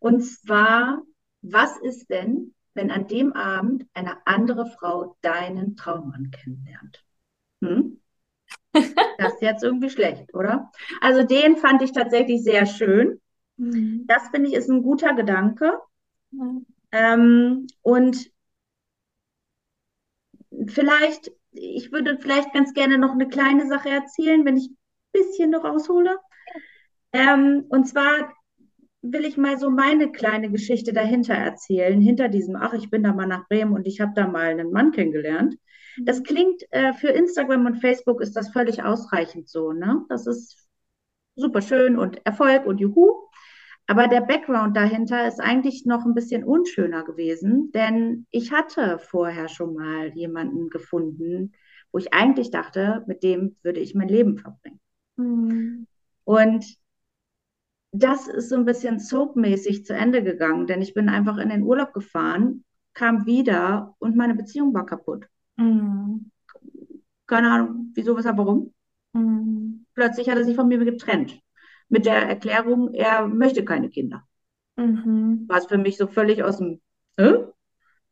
[0.00, 1.02] Und zwar,
[1.42, 7.04] was ist denn, wenn an dem Abend eine andere Frau deinen Traummann kennenlernt?
[7.62, 8.00] Hm?
[9.18, 10.70] Das ist jetzt irgendwie schlecht, oder?
[11.00, 13.20] Also den fand ich tatsächlich sehr schön.
[13.56, 14.04] Mhm.
[14.06, 15.78] Das finde ich ist ein guter Gedanke.
[16.30, 16.66] Mhm.
[16.92, 18.30] Ähm, und
[20.68, 24.76] vielleicht, ich würde vielleicht ganz gerne noch eine kleine Sache erzählen, wenn ich ein
[25.12, 26.16] bisschen noch raushole.
[27.12, 28.32] Ähm, und zwar
[29.12, 33.12] will ich mal so meine kleine Geschichte dahinter erzählen, hinter diesem, ach, ich bin da
[33.12, 35.56] mal nach Bremen und ich habe da mal einen Mann kennengelernt.
[36.00, 40.04] Das klingt äh, für Instagram und Facebook ist das völlig ausreichend so, ne?
[40.08, 40.68] Das ist
[41.34, 43.28] super schön und Erfolg und Juhu.
[43.86, 49.48] Aber der Background dahinter ist eigentlich noch ein bisschen unschöner gewesen, denn ich hatte vorher
[49.48, 51.52] schon mal jemanden gefunden,
[51.90, 54.80] wo ich eigentlich dachte, mit dem würde ich mein Leben verbringen.
[55.16, 55.86] Mhm.
[56.24, 56.66] Und
[57.92, 61.62] das ist so ein bisschen soapmäßig zu Ende gegangen, denn ich bin einfach in den
[61.62, 62.64] Urlaub gefahren,
[62.94, 65.26] kam wieder und meine Beziehung war kaputt.
[65.56, 66.30] Mhm.
[67.26, 68.74] Keine Ahnung, wieso, weshalb, warum.
[69.12, 69.86] Mhm.
[69.94, 71.40] Plötzlich hat er sich von mir getrennt.
[71.88, 74.26] Mit der Erklärung, er möchte keine Kinder.
[74.76, 75.44] Mhm.
[75.48, 76.80] Was für mich so völlig aus dem,
[77.16, 77.34] äh?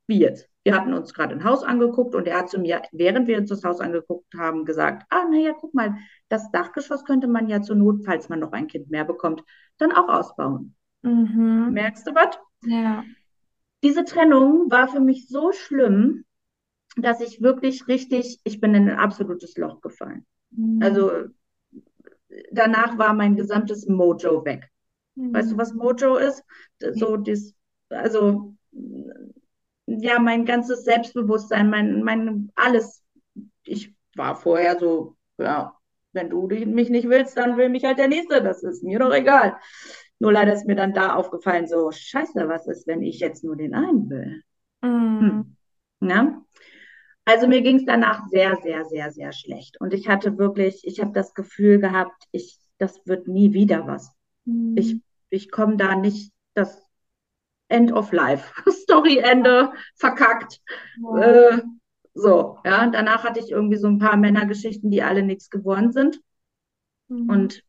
[0.07, 0.49] wie jetzt?
[0.67, 3.51] Wir hatten uns gerade ein Haus angeguckt und er hat zu mir, während wir uns
[3.51, 5.95] das Haus angeguckt haben, gesagt, ah, naja, guck mal,
[6.29, 9.45] das Dachgeschoss könnte man ja zur Not, falls man noch ein Kind mehr bekommt,
[9.79, 10.75] dann auch ausbauen.
[11.03, 11.71] Mhm.
[11.73, 12.37] Merkst du was?
[12.65, 13.05] Ja.
[13.85, 16.25] Diese Trennung war für mich so schlimm,
[16.97, 20.27] dass ich wirklich richtig, ich bin in ein absolutes Loch gefallen.
[20.51, 20.83] Mhm.
[20.83, 21.13] Also
[22.51, 24.69] danach war mein gesamtes Mojo weg.
[25.15, 25.33] Mhm.
[25.33, 26.43] Weißt du, was Mojo ist?
[26.81, 27.55] So das,
[27.89, 28.57] also
[29.87, 33.05] ja, mein ganzes Selbstbewusstsein, mein, mein alles.
[33.65, 35.77] Ich war vorher so, ja,
[36.13, 38.43] wenn du mich nicht willst, dann will mich halt der Nächste.
[38.43, 39.57] Das ist mir doch egal.
[40.19, 43.57] Nur leider ist mir dann da aufgefallen, so, scheiße, was ist, wenn ich jetzt nur
[43.57, 44.43] den einen will?
[44.83, 45.57] Mhm.
[46.01, 46.09] Hm.
[46.09, 46.43] Ja?
[47.25, 49.81] Also mir ging es danach sehr, sehr, sehr, sehr schlecht.
[49.81, 54.13] Und ich hatte wirklich, ich habe das Gefühl gehabt, ich, das wird nie wieder was.
[54.45, 54.75] Mhm.
[54.77, 56.86] Ich, ich komme da nicht, das
[57.69, 60.61] End of Life, Storyende, verkackt.
[61.01, 61.23] Wow.
[61.23, 61.63] Äh,
[62.15, 66.21] so, ja, danach hatte ich irgendwie so ein paar Männergeschichten, die alle nichts geworden sind.
[67.09, 67.29] Mhm.
[67.29, 67.63] Und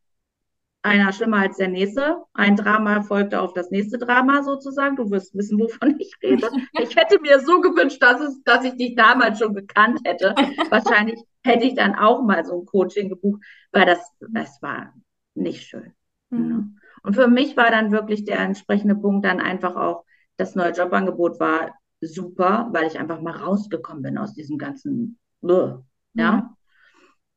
[0.84, 2.24] einer schlimmer als der nächste.
[2.34, 4.96] Ein Drama folgte auf das nächste Drama sozusagen.
[4.96, 6.50] Du wirst wissen, wovon ich rede.
[6.82, 10.34] Ich hätte mir so gewünscht, dass, es, dass ich dich damals schon gekannt hätte.
[10.70, 14.94] Wahrscheinlich hätte ich dann auch mal so ein Coaching gebucht, weil das, das war
[15.34, 15.94] nicht schön.
[16.30, 16.80] Mhm.
[17.04, 20.06] Und für mich war dann wirklich der entsprechende Punkt dann einfach auch,
[20.38, 26.32] das neue Jobangebot war super, weil ich einfach mal rausgekommen bin aus diesem ganzen, ja.
[26.32, 26.50] Mhm.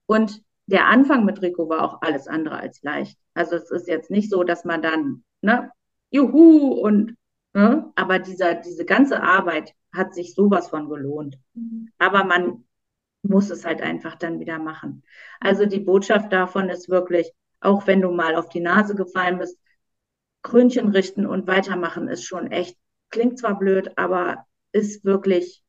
[0.06, 3.18] Und der Anfang mit Rico war auch alles andere als leicht.
[3.34, 5.70] Also es ist jetzt nicht so, dass man dann, ne,
[6.10, 7.16] juhu und,
[7.54, 11.38] ne, aber dieser, diese ganze Arbeit hat sich sowas von gelohnt.
[11.54, 11.90] Mhm.
[11.98, 12.64] Aber man
[13.22, 15.02] muss es halt einfach dann wieder machen.
[15.40, 19.58] Also die Botschaft davon ist wirklich, auch wenn du mal auf die Nase gefallen bist,
[20.42, 22.76] Krönchen richten und weitermachen ist schon echt,
[23.10, 25.62] klingt zwar blöd, aber ist wirklich,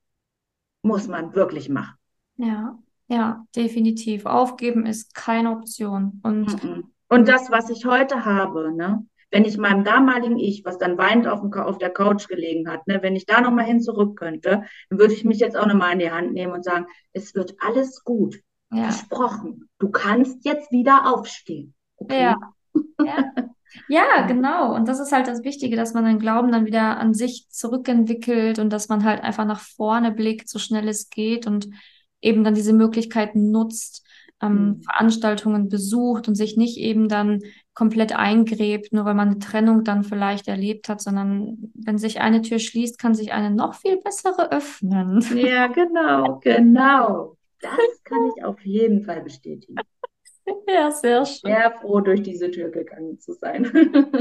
[0.82, 1.96] muss man wirklich machen.
[2.38, 4.26] Ja, ja, definitiv.
[4.26, 6.22] Aufgeben ist keine Option.
[6.24, 9.06] Und, und das, was ich heute habe, ne?
[9.32, 12.86] wenn ich meinem damaligen Ich, was dann weinend auf, dem, auf der Couch gelegen hat,
[12.88, 15.94] ne, wenn ich da nochmal hin zurück könnte, dann würde ich mich jetzt auch nochmal
[15.94, 18.42] in die Hand nehmen und sagen, es wird alles gut.
[18.72, 18.84] Ja.
[18.84, 19.70] Versprochen.
[19.80, 21.74] Du kannst jetzt wieder aufstehen.
[22.02, 22.22] Okay?
[22.22, 22.38] Ja.
[23.04, 23.32] ja.
[23.88, 24.76] Ja, genau.
[24.76, 28.60] Und das ist halt das Wichtige, dass man den Glauben dann wieder an sich zurückentwickelt
[28.60, 31.70] und dass man halt einfach nach vorne blickt, so schnell es geht und
[32.22, 34.06] eben dann diese Möglichkeiten nutzt,
[34.42, 34.84] ähm, mhm.
[34.84, 37.42] Veranstaltungen besucht und sich nicht eben dann
[37.74, 42.42] komplett eingräbt, nur weil man eine Trennung dann vielleicht erlebt hat, sondern wenn sich eine
[42.42, 45.24] Tür schließt, kann sich eine noch viel bessere öffnen.
[45.36, 47.38] Ja, genau, genau.
[47.62, 49.76] Das kann ich auf jeden Fall bestätigen.
[50.68, 51.52] Ja, sehr schön.
[51.52, 53.70] Sehr froh, durch diese Tür gegangen zu sein.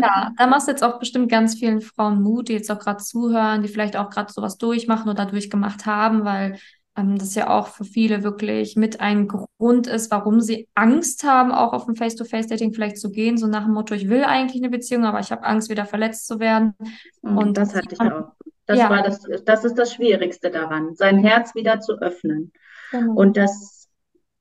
[0.01, 3.03] Ja, da machst du jetzt auch bestimmt ganz vielen Frauen Mut, die jetzt auch gerade
[3.03, 6.59] zuhören, die vielleicht auch gerade sowas durchmachen oder durchgemacht haben, weil
[6.97, 11.53] ähm, das ja auch für viele wirklich mit ein Grund ist, warum sie Angst haben,
[11.53, 14.71] auch auf ein Face-to-Face-Dating vielleicht zu gehen, so nach dem Motto, ich will eigentlich eine
[14.71, 16.75] Beziehung, aber ich habe Angst, wieder verletzt zu werden.
[17.23, 18.33] Mhm, und das hatte ich auch.
[18.67, 18.91] Das ja.
[18.91, 22.53] war das, das ist das Schwierigste daran, sein Herz wieder zu öffnen.
[22.93, 23.15] Genau.
[23.15, 23.89] Und das,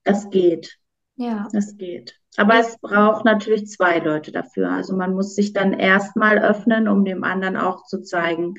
[0.04, 0.79] das geht.
[1.20, 1.48] Ja.
[1.52, 2.18] Das geht.
[2.38, 4.70] Aber es braucht natürlich zwei Leute dafür.
[4.70, 8.54] Also man muss sich dann erstmal öffnen, um dem anderen auch zu zeigen,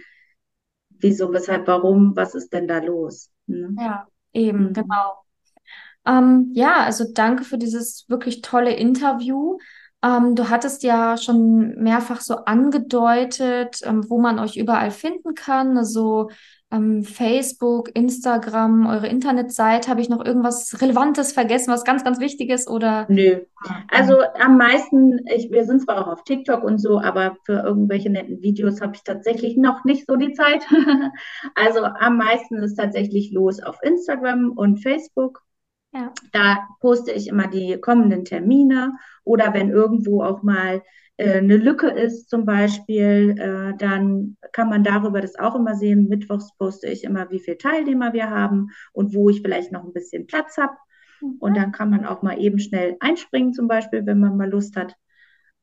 [0.90, 3.32] wieso, weshalb, warum, was ist denn da los.
[3.48, 3.74] Ne?
[3.80, 4.74] Ja, eben, mhm.
[4.74, 5.24] genau.
[6.06, 9.58] Ähm, ja, also danke für dieses wirklich tolle Interview.
[10.04, 15.80] Ähm, du hattest ja schon mehrfach so angedeutet, ähm, wo man euch überall finden kann.
[15.80, 16.30] Also
[16.72, 19.90] ähm, Facebook, Instagram, eure Internetseite.
[19.90, 22.70] Habe ich noch irgendwas Relevantes vergessen, was ganz, ganz wichtig ist?
[22.70, 23.06] Oder?
[23.10, 23.42] Nö.
[23.90, 28.10] Also am meisten, ich, wir sind zwar auch auf TikTok und so, aber für irgendwelche
[28.10, 30.66] netten Videos habe ich tatsächlich noch nicht so die Zeit.
[31.56, 35.44] also am meisten ist tatsächlich los auf Instagram und Facebook.
[35.94, 36.14] Ja.
[36.32, 38.94] Da poste ich immer die kommenden Termine
[39.26, 40.82] oder wenn irgendwo auch mal
[41.22, 46.08] eine Lücke ist zum Beispiel, äh, dann kann man darüber das auch immer sehen.
[46.08, 49.94] Mittwochs poste ich immer, wie viele Teilnehmer wir haben und wo ich vielleicht noch ein
[49.94, 50.74] bisschen Platz habe.
[51.22, 51.38] Mhm.
[51.40, 54.76] Und dann kann man auch mal eben schnell einspringen, zum Beispiel, wenn man mal Lust
[54.76, 54.96] hat.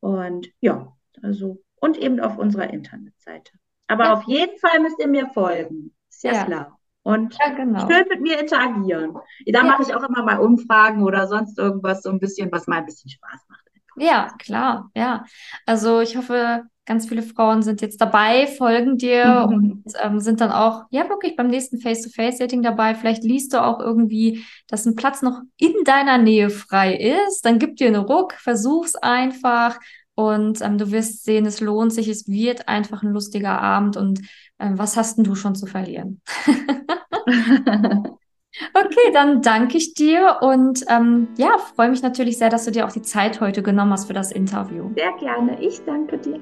[0.01, 0.93] Und ja,
[1.23, 3.53] also, und eben auf unserer Internetseite.
[3.89, 4.13] Aber ja.
[4.15, 5.95] auf jeden Fall müsst ihr mir folgen.
[6.09, 6.45] Ist ja, ja.
[6.45, 6.79] klar.
[7.03, 7.89] Und ja, genau.
[7.91, 9.17] schön mit mir interagieren.
[9.47, 12.79] Da mache ich auch immer mal Umfragen oder sonst irgendwas, so ein bisschen, was mal
[12.79, 13.68] ein bisschen Spaß macht.
[14.01, 15.25] Ja, klar, ja.
[15.67, 20.51] Also ich hoffe, ganz viele Frauen sind jetzt dabei, folgen dir und ähm, sind dann
[20.51, 22.95] auch, ja, wirklich beim nächsten Face-to-Face-Dating dabei.
[22.95, 27.45] Vielleicht liest du auch irgendwie, dass ein Platz noch in deiner Nähe frei ist.
[27.45, 29.79] Dann gib dir einen Ruck, versuch's einfach
[30.15, 34.21] und ähm, du wirst sehen, es lohnt sich, es wird einfach ein lustiger Abend und
[34.59, 36.23] ähm, was hast denn du schon zu verlieren?
[38.75, 42.87] Okay, dann danke ich dir und ähm, ja, freue mich natürlich sehr, dass du dir
[42.87, 44.91] auch die Zeit heute genommen hast für das Interview.
[44.97, 46.41] Sehr gerne, ich danke dir.